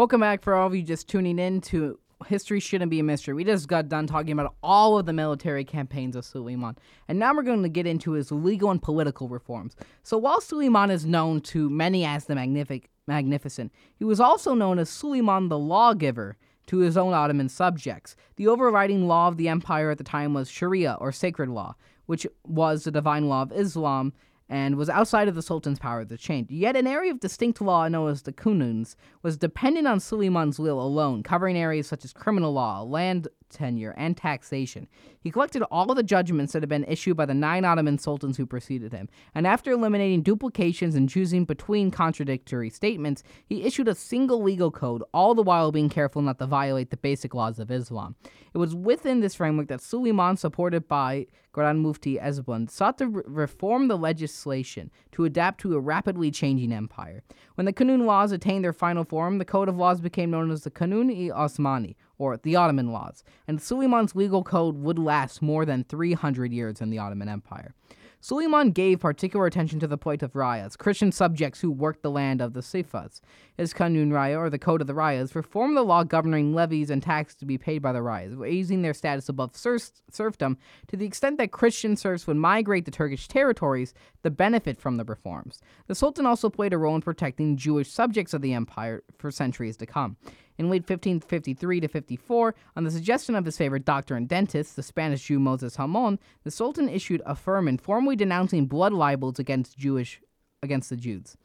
Welcome 0.00 0.22
back 0.22 0.42
for 0.42 0.54
all 0.54 0.66
of 0.66 0.74
you 0.74 0.82
just 0.82 1.08
tuning 1.08 1.38
in 1.38 1.60
to 1.60 1.98
History 2.26 2.58
Shouldn't 2.58 2.90
Be 2.90 3.00
a 3.00 3.02
Mystery. 3.02 3.34
We 3.34 3.44
just 3.44 3.68
got 3.68 3.90
done 3.90 4.06
talking 4.06 4.32
about 4.32 4.54
all 4.62 4.98
of 4.98 5.04
the 5.04 5.12
military 5.12 5.62
campaigns 5.62 6.16
of 6.16 6.24
Suleiman, 6.24 6.78
and 7.06 7.18
now 7.18 7.34
we're 7.34 7.42
going 7.42 7.62
to 7.64 7.68
get 7.68 7.86
into 7.86 8.12
his 8.12 8.32
legal 8.32 8.70
and 8.70 8.80
political 8.80 9.28
reforms. 9.28 9.76
So 10.02 10.16
while 10.16 10.40
Suleiman 10.40 10.90
is 10.90 11.04
known 11.04 11.42
to 11.42 11.68
many 11.68 12.06
as 12.06 12.24
the 12.24 12.34
Magnific- 12.34 12.88
Magnificent, 13.06 13.74
he 13.94 14.06
was 14.06 14.20
also 14.20 14.54
known 14.54 14.78
as 14.78 14.88
Suleiman 14.88 15.50
the 15.50 15.58
Lawgiver 15.58 16.38
to 16.68 16.78
his 16.78 16.96
own 16.96 17.12
Ottoman 17.12 17.50
subjects. 17.50 18.16
The 18.36 18.48
overriding 18.48 19.06
law 19.06 19.28
of 19.28 19.36
the 19.36 19.48
empire 19.50 19.90
at 19.90 19.98
the 19.98 20.04
time 20.04 20.32
was 20.32 20.50
Sharia, 20.50 20.96
or 20.98 21.12
sacred 21.12 21.50
law, 21.50 21.74
which 22.06 22.26
was 22.46 22.84
the 22.84 22.90
divine 22.90 23.28
law 23.28 23.42
of 23.42 23.52
Islam 23.52 24.14
and 24.50 24.74
was 24.74 24.90
outside 24.90 25.28
of 25.28 25.36
the 25.36 25.42
Sultan's 25.42 25.78
power 25.78 26.04
to 26.04 26.18
change. 26.18 26.50
Yet 26.50 26.74
an 26.74 26.88
area 26.88 27.12
of 27.12 27.20
distinct 27.20 27.60
law 27.60 27.86
known 27.86 28.10
as 28.10 28.22
the 28.22 28.32
Kanuns 28.32 28.96
was 29.22 29.36
dependent 29.36 29.86
on 29.86 30.00
Suleiman's 30.00 30.58
will 30.58 30.82
alone, 30.82 31.22
covering 31.22 31.56
areas 31.56 31.86
such 31.86 32.04
as 32.04 32.12
criminal 32.12 32.52
law, 32.52 32.82
land 32.82 33.28
tenure, 33.50 33.94
and 33.96 34.16
taxation. 34.16 34.88
He 35.20 35.30
collected 35.30 35.62
all 35.64 35.90
of 35.90 35.96
the 35.96 36.02
judgments 36.02 36.52
that 36.52 36.62
had 36.62 36.68
been 36.68 36.84
issued 36.84 37.16
by 37.16 37.26
the 37.26 37.34
nine 37.34 37.64
Ottoman 37.64 37.98
sultans 37.98 38.36
who 38.36 38.46
preceded 38.46 38.92
him, 38.92 39.08
and 39.34 39.46
after 39.46 39.72
eliminating 39.72 40.22
duplications 40.22 40.94
and 40.94 41.08
choosing 41.08 41.44
between 41.44 41.90
contradictory 41.90 42.70
statements, 42.70 43.22
he 43.46 43.64
issued 43.64 43.88
a 43.88 43.94
single 43.94 44.42
legal 44.42 44.70
code, 44.70 45.02
all 45.12 45.34
the 45.34 45.42
while 45.42 45.72
being 45.72 45.88
careful 45.88 46.22
not 46.22 46.38
to 46.38 46.46
violate 46.46 46.90
the 46.90 46.96
basic 46.96 47.34
laws 47.34 47.58
of 47.58 47.70
Islam. 47.70 48.14
It 48.54 48.58
was 48.58 48.74
within 48.74 49.20
this 49.20 49.34
framework 49.34 49.68
that 49.68 49.80
Suleiman, 49.80 50.36
supported 50.36 50.88
by 50.88 51.26
Grand 51.52 51.80
Mufti 51.80 52.16
Ebussuud, 52.16 52.70
sought 52.70 52.98
to 52.98 53.08
re- 53.08 53.22
reform 53.26 53.88
the 53.88 53.98
legislation 53.98 54.90
to 55.12 55.24
adapt 55.24 55.60
to 55.60 55.74
a 55.74 55.80
rapidly 55.80 56.30
changing 56.30 56.72
empire. 56.72 57.22
When 57.54 57.64
the 57.64 57.72
Kanun 57.72 58.06
laws 58.06 58.32
attained 58.32 58.64
their 58.64 58.72
final 58.72 59.04
form, 59.04 59.38
the 59.38 59.44
code 59.44 59.68
of 59.68 59.76
laws 59.76 60.00
became 60.00 60.30
known 60.30 60.50
as 60.50 60.62
the 60.62 60.70
Kanun-i 60.70 61.34
Osmani, 61.34 61.94
or 62.20 62.36
the 62.36 62.54
Ottoman 62.54 62.92
laws, 62.92 63.24
and 63.48 63.60
Suleiman's 63.60 64.14
legal 64.14 64.44
code 64.44 64.76
would 64.76 64.98
last 64.98 65.40
more 65.40 65.64
than 65.64 65.84
300 65.84 66.52
years 66.52 66.82
in 66.82 66.90
the 66.90 66.98
Ottoman 66.98 67.30
Empire. 67.30 67.74
Suleiman 68.22 68.72
gave 68.72 69.00
particular 69.00 69.46
attention 69.46 69.80
to 69.80 69.86
the 69.86 69.96
plight 69.96 70.22
of 70.22 70.34
Rayas, 70.34 70.76
Christian 70.76 71.10
subjects 71.10 71.62
who 71.62 71.70
worked 71.70 72.02
the 72.02 72.10
land 72.10 72.42
of 72.42 72.52
the 72.52 72.60
Sipahis. 72.60 73.22
His 73.56 73.72
Kanun 73.72 74.10
Raya, 74.10 74.36
or 74.36 74.50
the 74.50 74.58
Code 74.58 74.82
of 74.82 74.86
the 74.86 74.92
Rayas, 74.92 75.34
reformed 75.34 75.74
the 75.74 75.82
law 75.82 76.04
governing 76.04 76.52
levies 76.52 76.90
and 76.90 77.02
taxes 77.02 77.36
to 77.36 77.46
be 77.46 77.56
paid 77.56 77.80
by 77.80 77.92
the 77.92 78.00
Rayas, 78.00 78.38
raising 78.38 78.82
their 78.82 78.92
status 78.92 79.30
above 79.30 79.56
serfdom 79.56 80.58
to 80.88 80.98
the 80.98 81.06
extent 81.06 81.38
that 81.38 81.52
Christian 81.52 81.96
serfs 81.96 82.26
would 82.26 82.36
migrate 82.36 82.84
to 82.84 82.90
Turkish 82.90 83.26
territories 83.26 83.94
to 84.22 84.30
benefit 84.30 84.78
from 84.78 84.98
the 84.98 85.04
reforms. 85.04 85.62
The 85.86 85.94
Sultan 85.94 86.26
also 86.26 86.50
played 86.50 86.74
a 86.74 86.78
role 86.78 86.96
in 86.96 87.00
protecting 87.00 87.56
Jewish 87.56 87.90
subjects 87.90 88.34
of 88.34 88.42
the 88.42 88.52
empire 88.52 89.02
for 89.16 89.30
centuries 89.30 89.78
to 89.78 89.86
come. 89.86 90.18
In 90.58 90.68
late 90.68 90.82
1553 90.82 91.80
to 91.80 91.88
54, 91.88 92.54
on 92.76 92.84
the 92.84 92.90
suggestion 92.90 93.34
of 93.34 93.44
his 93.44 93.56
favorite 93.56 93.84
doctor 93.84 94.14
and 94.14 94.28
dentist, 94.28 94.76
the 94.76 94.82
Spanish 94.82 95.24
Jew 95.24 95.38
Moses 95.38 95.76
Hamon, 95.76 96.18
the 96.44 96.50
Sultan 96.50 96.88
issued 96.88 97.22
a 97.24 97.34
firman 97.34 97.78
formally 97.78 98.16
denouncing 98.16 98.66
blood 98.66 98.92
libels 98.92 99.38
against 99.38 99.78
Jewish 99.78 100.20
against 100.62 100.90
the 100.90 100.96
Jews. 100.96 101.36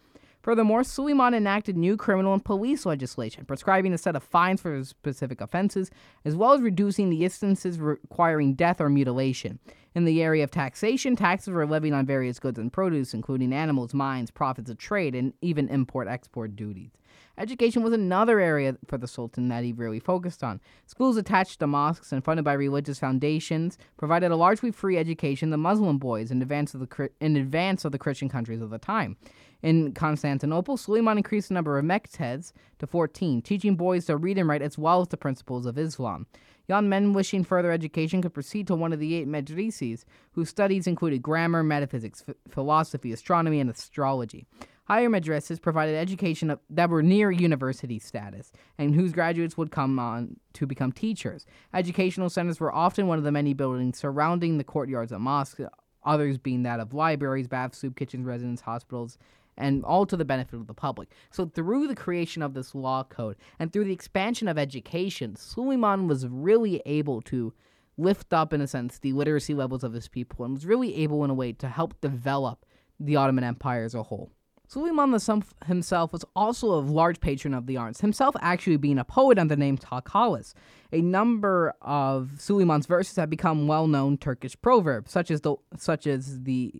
Furthermore, 0.46 0.84
Suleiman 0.84 1.34
enacted 1.34 1.76
new 1.76 1.98
criminal 1.98 2.32
and 2.32 2.46
police 2.46 2.86
legislation, 2.86 3.46
prescribing 3.46 3.94
a 3.94 3.98
set 3.98 4.16
of 4.16 4.22
fines 4.22 4.62
for 4.62 4.84
specific 4.84 5.42
offenses, 5.42 5.90
as 6.24 6.36
well 6.36 6.54
as 6.54 6.62
reducing 6.62 7.10
the 7.10 7.24
instances 7.24 7.80
requiring 7.80 8.54
death 8.54 8.80
or 8.80 8.88
mutilation. 8.88 9.58
In 9.96 10.06
the 10.06 10.22
area 10.22 10.44
of 10.44 10.52
taxation, 10.52 11.16
taxes 11.16 11.52
were 11.52 11.66
levied 11.66 11.94
on 11.94 12.06
various 12.06 12.38
goods 12.38 12.60
and 12.60 12.72
produce, 12.72 13.16
including 13.16 13.54
animals, 13.54 13.96
mines, 13.96 14.30
profits 14.30 14.70
of 14.70 14.78
trade, 14.78 15.16
and 15.16 15.34
even 15.42 15.68
import 15.68 16.08
export 16.08 16.56
duties. 16.56 16.92
Education 17.38 17.84
was 17.84 17.94
another 17.94 18.40
area 18.40 18.78
for 18.88 18.98
the 18.98 19.08
Sultan 19.08 19.50
that 19.50 19.64
he 19.64 19.74
really 19.74 20.00
focused 20.00 20.44
on. 20.44 20.62
Schools 20.86 21.18
attached 21.18 21.60
to 21.60 21.68
mosques 21.68 22.12
and 22.12 22.24
funded 22.24 22.46
by 22.46 22.54
religious 22.54 23.00
foundations 23.00 23.78
provided 23.98 24.32
a 24.32 24.36
largely 24.36 24.72
free 24.72 24.98
education 24.98 25.52
to 25.52 25.58
Muslim 25.58 25.98
boys 25.98 26.32
in 26.32 26.42
advance 26.42 26.74
of 26.74 26.80
the, 26.80 27.10
in 27.20 27.36
advance 27.36 27.84
of 27.84 27.92
the 27.92 28.00
Christian 28.00 28.30
countries 28.30 28.62
of 28.62 28.70
the 28.70 28.78
time. 28.78 29.18
In 29.62 29.94
Constantinople, 29.94 30.78
Suleiman 30.78 31.18
increased 31.18 31.48
the 31.48 31.56
number 31.56 31.78
of 31.78 31.86
mektebs 31.86 32.54
to 32.80 32.88
14, 32.88 33.42
teaching 33.42 33.76
boys 33.76 34.06
to 34.06 34.16
read 34.16 34.38
and 34.38 34.48
write 34.48 34.62
as 34.62 34.78
well 34.78 35.02
as 35.02 35.08
the 35.08 35.18
principles 35.18 35.66
of 35.66 35.78
Islam. 35.78 36.28
Young 36.68 36.90
men 36.90 37.14
wishing 37.14 37.44
further 37.44 37.72
education 37.72 38.22
could 38.22 38.34
proceed 38.34 38.68
to 38.68 38.76
one 38.76 38.94
of 38.94 39.00
the 39.00 39.16
eight 39.16 39.28
medreses, 39.28 40.04
whose 40.34 40.50
studies 40.50 40.88
included 40.88 41.22
grammar, 41.22 41.64
metaphysics, 41.64 42.24
philosophy, 42.50 43.12
astronomy, 43.12 43.60
and 43.60 43.70
astrology. 43.70 44.46
Higher 44.88 45.10
madrasas 45.10 45.60
provided 45.60 45.96
education 45.96 46.56
that 46.70 46.90
were 46.92 47.02
near 47.02 47.32
university 47.32 47.98
status 47.98 48.52
and 48.78 48.94
whose 48.94 49.14
graduates 49.14 49.58
would 49.58 49.72
come 49.72 49.98
on 49.98 50.38
to 50.54 50.68
become 50.68 50.92
teachers. 50.92 51.48
Educational 51.74 52.30
centers 52.30 52.60
were 52.60 52.74
often 52.74 53.08
one 53.08 53.18
of 53.18 53.24
the 53.24 53.32
many 53.32 53.56
buildings 53.56 53.98
surrounding 53.98 54.60
the 54.60 54.64
courtyards 54.64 55.12
of 55.12 55.22
mosques, 55.22 55.62
others 56.04 56.38
being 56.38 56.62
that 56.64 56.80
of 56.80 56.94
libraries, 56.94 57.48
baths, 57.48 57.80
soup 57.80 57.96
kitchens, 57.96 58.28
residence 58.28 58.62
hospitals, 58.62 59.18
and 59.58 59.84
all 59.84 60.06
to 60.06 60.16
the 60.16 60.24
benefit 60.24 60.56
of 60.56 60.68
the 60.68 60.74
public. 60.76 61.10
So, 61.32 61.48
through 61.48 61.88
the 61.88 61.96
creation 61.96 62.44
of 62.44 62.54
this 62.54 62.76
law 62.76 63.04
code 63.04 63.38
and 63.58 63.74
through 63.74 63.86
the 63.86 63.94
expansion 63.94 64.48
of 64.48 64.60
education, 64.60 65.36
Suleiman 65.36 66.08
was 66.08 66.28
really 66.28 66.80
able 66.86 67.22
to 67.24 67.54
lift 67.98 68.34
up, 68.34 68.54
in 68.54 68.62
a 68.62 68.68
sense, 68.68 69.00
the 69.00 69.14
literacy 69.14 69.56
levels 69.56 69.84
of 69.84 69.94
his 69.94 70.08
people 70.08 70.46
and 70.46 70.54
was 70.54 70.68
really 70.68 70.96
able, 70.96 71.24
in 71.24 71.32
a 71.32 71.34
way, 71.34 71.54
to 71.54 71.70
help 71.70 72.00
develop 72.02 72.66
the 73.00 73.16
Ottoman 73.16 73.44
Empire 73.44 73.84
as 73.84 73.96
a 73.96 74.04
whole. 74.04 74.30
Suleiman 74.68 75.18
himself 75.66 76.12
was 76.12 76.26
also 76.36 76.68
a 76.74 76.82
large 76.82 77.20
patron 77.20 77.54
of 77.54 77.66
the 77.66 77.78
arts, 77.78 78.02
himself 78.02 78.36
actually 78.42 78.78
being 78.78 78.98
a 78.98 79.04
poet 79.04 79.38
under 79.38 79.56
the 79.56 79.60
name 79.60 79.78
Takalis. 79.78 80.54
A 80.92 81.02
number 81.02 81.74
of 81.82 82.32
Suleiman's 82.40 82.86
verses 82.86 83.16
have 83.18 83.30
become 83.30 83.68
well-known 83.68 84.18
Turkish 84.18 84.56
proverbs, 84.62 85.12
such 85.12 85.30
as 85.32 85.42
the 85.42 85.56
such 85.78 86.08
as 86.08 86.44
the 86.44 86.74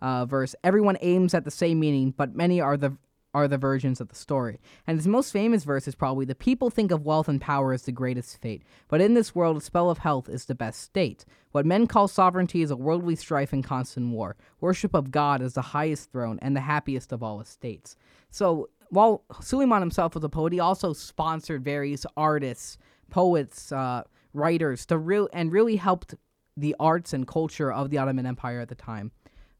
uh, 0.00 0.24
verse 0.26 0.54
"Everyone 0.62 0.96
aims 1.00 1.34
at 1.34 1.44
the 1.44 1.50
same 1.50 1.80
meaning, 1.80 2.12
but 2.16 2.34
many 2.34 2.60
are 2.60 2.76
the 2.76 2.96
are 3.34 3.48
the 3.48 3.58
versions 3.58 4.00
of 4.00 4.08
the 4.08 4.14
story. 4.14 4.60
And 4.86 4.98
his 4.98 5.06
most 5.06 5.32
famous 5.32 5.64
verse 5.64 5.88
is 5.88 5.94
probably 5.94 6.24
The 6.24 6.34
people 6.34 6.70
think 6.70 6.90
of 6.90 7.04
wealth 7.04 7.28
and 7.28 7.40
power 7.40 7.72
as 7.72 7.82
the 7.82 7.92
greatest 7.92 8.40
fate, 8.40 8.62
but 8.88 9.00
in 9.00 9.14
this 9.14 9.34
world 9.34 9.56
a 9.56 9.60
spell 9.60 9.90
of 9.90 9.98
health 9.98 10.28
is 10.28 10.44
the 10.44 10.54
best 10.54 10.80
state. 10.80 11.24
What 11.52 11.66
men 11.66 11.86
call 11.86 12.08
sovereignty 12.08 12.62
is 12.62 12.70
a 12.70 12.76
worldly 12.76 13.16
strife 13.16 13.52
and 13.52 13.64
constant 13.64 14.10
war. 14.10 14.36
Worship 14.60 14.94
of 14.94 15.10
God 15.10 15.42
is 15.42 15.54
the 15.54 15.62
highest 15.62 16.12
throne 16.12 16.38
and 16.42 16.56
the 16.56 16.60
happiest 16.60 17.12
of 17.12 17.22
all 17.22 17.40
estates. 17.40 17.96
So 18.30 18.68
while 18.90 19.24
Suleiman 19.40 19.80
himself 19.80 20.14
was 20.14 20.24
a 20.24 20.28
poet, 20.28 20.52
he 20.52 20.60
also 20.60 20.92
sponsored 20.92 21.64
various 21.64 22.04
artists, 22.16 22.76
poets, 23.10 23.72
uh, 23.72 24.02
writers 24.34 24.86
to 24.86 24.98
real 24.98 25.28
and 25.32 25.52
really 25.52 25.76
helped 25.76 26.14
the 26.56 26.76
arts 26.78 27.12
and 27.12 27.26
culture 27.26 27.72
of 27.72 27.90
the 27.90 27.98
Ottoman 27.98 28.26
Empire 28.26 28.60
at 28.60 28.68
the 28.68 28.74
time 28.74 29.10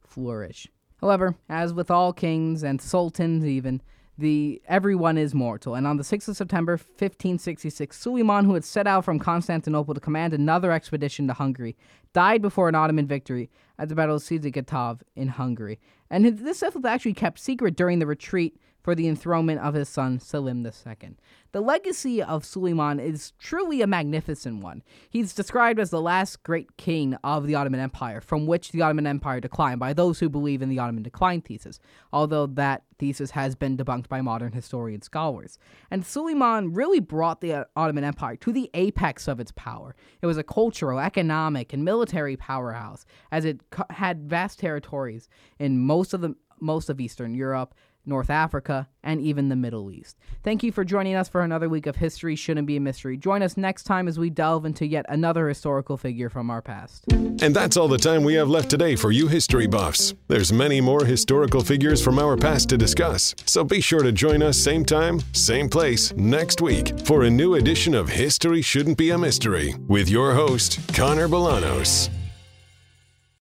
flourish. 0.00 0.68
However, 1.02 1.34
as 1.48 1.74
with 1.74 1.90
all 1.90 2.12
kings 2.12 2.62
and 2.62 2.80
sultans 2.80 3.44
even, 3.44 3.82
the 4.16 4.62
everyone 4.68 5.18
is 5.18 5.34
mortal, 5.34 5.74
and 5.74 5.86
on 5.86 5.96
the 5.96 6.04
6th 6.04 6.28
of 6.28 6.36
September 6.36 6.74
1566, 6.74 7.98
Suleiman, 7.98 8.44
who 8.44 8.54
had 8.54 8.64
set 8.64 8.86
out 8.86 9.04
from 9.04 9.18
Constantinople 9.18 9.94
to 9.94 10.00
command 10.00 10.32
another 10.32 10.70
expedition 10.70 11.26
to 11.26 11.32
Hungary, 11.32 11.76
died 12.12 12.40
before 12.40 12.68
an 12.68 12.76
Ottoman 12.76 13.06
victory 13.06 13.50
at 13.78 13.88
the 13.88 13.96
Battle 13.96 14.16
of 14.16 14.22
Szigligeti 14.22 15.00
in 15.16 15.28
Hungary. 15.28 15.80
And 16.08 16.38
this 16.38 16.62
was 16.62 16.84
actually 16.84 17.14
kept 17.14 17.40
secret 17.40 17.74
during 17.74 17.98
the 17.98 18.06
retreat 18.06 18.60
for 18.82 18.94
the 18.94 19.08
enthronement 19.08 19.60
of 19.60 19.74
his 19.74 19.88
son 19.88 20.18
Selim 20.18 20.66
II. 20.66 21.16
The 21.52 21.60
legacy 21.60 22.22
of 22.22 22.44
Suleiman 22.44 22.98
is 22.98 23.32
truly 23.38 23.82
a 23.82 23.86
magnificent 23.86 24.62
one. 24.62 24.82
He's 25.10 25.34
described 25.34 25.78
as 25.78 25.90
the 25.90 26.00
last 26.00 26.42
great 26.42 26.76
king 26.76 27.14
of 27.22 27.46
the 27.46 27.54
Ottoman 27.54 27.80
Empire, 27.80 28.20
from 28.20 28.46
which 28.46 28.72
the 28.72 28.82
Ottoman 28.82 29.06
Empire 29.06 29.38
declined 29.38 29.78
by 29.78 29.92
those 29.92 30.18
who 30.18 30.30
believe 30.30 30.62
in 30.62 30.70
the 30.70 30.78
Ottoman 30.78 31.02
decline 31.02 31.42
thesis, 31.42 31.78
although 32.12 32.46
that 32.46 32.84
thesis 32.98 33.32
has 33.32 33.54
been 33.54 33.76
debunked 33.76 34.08
by 34.08 34.22
modern 34.22 34.52
historian 34.52 35.02
scholars. 35.02 35.58
And 35.90 36.06
Suleiman 36.06 36.72
really 36.72 37.00
brought 37.00 37.42
the 37.42 37.66
Ottoman 37.76 38.04
Empire 38.04 38.36
to 38.36 38.52
the 38.52 38.70
apex 38.72 39.28
of 39.28 39.38
its 39.38 39.52
power. 39.52 39.94
It 40.22 40.26
was 40.26 40.38
a 40.38 40.44
cultural, 40.44 40.98
economic, 40.98 41.72
and 41.72 41.84
military 41.84 42.36
powerhouse, 42.36 43.04
as 43.30 43.44
it 43.44 43.60
had 43.90 44.28
vast 44.28 44.58
territories 44.58 45.28
in 45.58 45.78
most 45.78 46.14
of 46.14 46.22
the 46.22 46.34
most 46.60 46.88
of 46.88 47.00
Eastern 47.00 47.34
Europe, 47.34 47.74
North 48.04 48.30
Africa, 48.30 48.88
and 49.02 49.20
even 49.20 49.48
the 49.48 49.56
Middle 49.56 49.90
East. 49.90 50.16
Thank 50.42 50.62
you 50.62 50.72
for 50.72 50.84
joining 50.84 51.14
us 51.14 51.28
for 51.28 51.42
another 51.42 51.68
week 51.68 51.86
of 51.86 51.96
History 51.96 52.36
Shouldn't 52.36 52.66
Be 52.66 52.76
a 52.76 52.80
Mystery. 52.80 53.16
Join 53.16 53.42
us 53.42 53.56
next 53.56 53.84
time 53.84 54.08
as 54.08 54.18
we 54.18 54.30
delve 54.30 54.64
into 54.64 54.86
yet 54.86 55.06
another 55.08 55.48
historical 55.48 55.96
figure 55.96 56.28
from 56.28 56.50
our 56.50 56.62
past. 56.62 57.04
And 57.12 57.54
that's 57.54 57.76
all 57.76 57.88
the 57.88 57.98
time 57.98 58.24
we 58.24 58.34
have 58.34 58.48
left 58.48 58.70
today 58.70 58.96
for 58.96 59.12
you 59.12 59.28
history 59.28 59.66
buffs. 59.66 60.14
There's 60.28 60.52
many 60.52 60.80
more 60.80 61.04
historical 61.04 61.62
figures 61.62 62.02
from 62.02 62.18
our 62.18 62.36
past 62.36 62.68
to 62.70 62.78
discuss, 62.78 63.34
so 63.44 63.64
be 63.64 63.80
sure 63.80 64.02
to 64.02 64.12
join 64.12 64.42
us 64.42 64.58
same 64.58 64.84
time, 64.84 65.20
same 65.32 65.68
place 65.68 66.12
next 66.14 66.60
week 66.60 66.98
for 67.00 67.24
a 67.24 67.30
new 67.30 67.54
edition 67.54 67.94
of 67.94 68.08
History 68.08 68.62
Shouldn't 68.62 68.98
Be 68.98 69.10
a 69.10 69.18
Mystery 69.18 69.74
with 69.88 70.08
your 70.08 70.34
host, 70.34 70.80
Connor 70.94 71.28
Bolanos. 71.28 72.10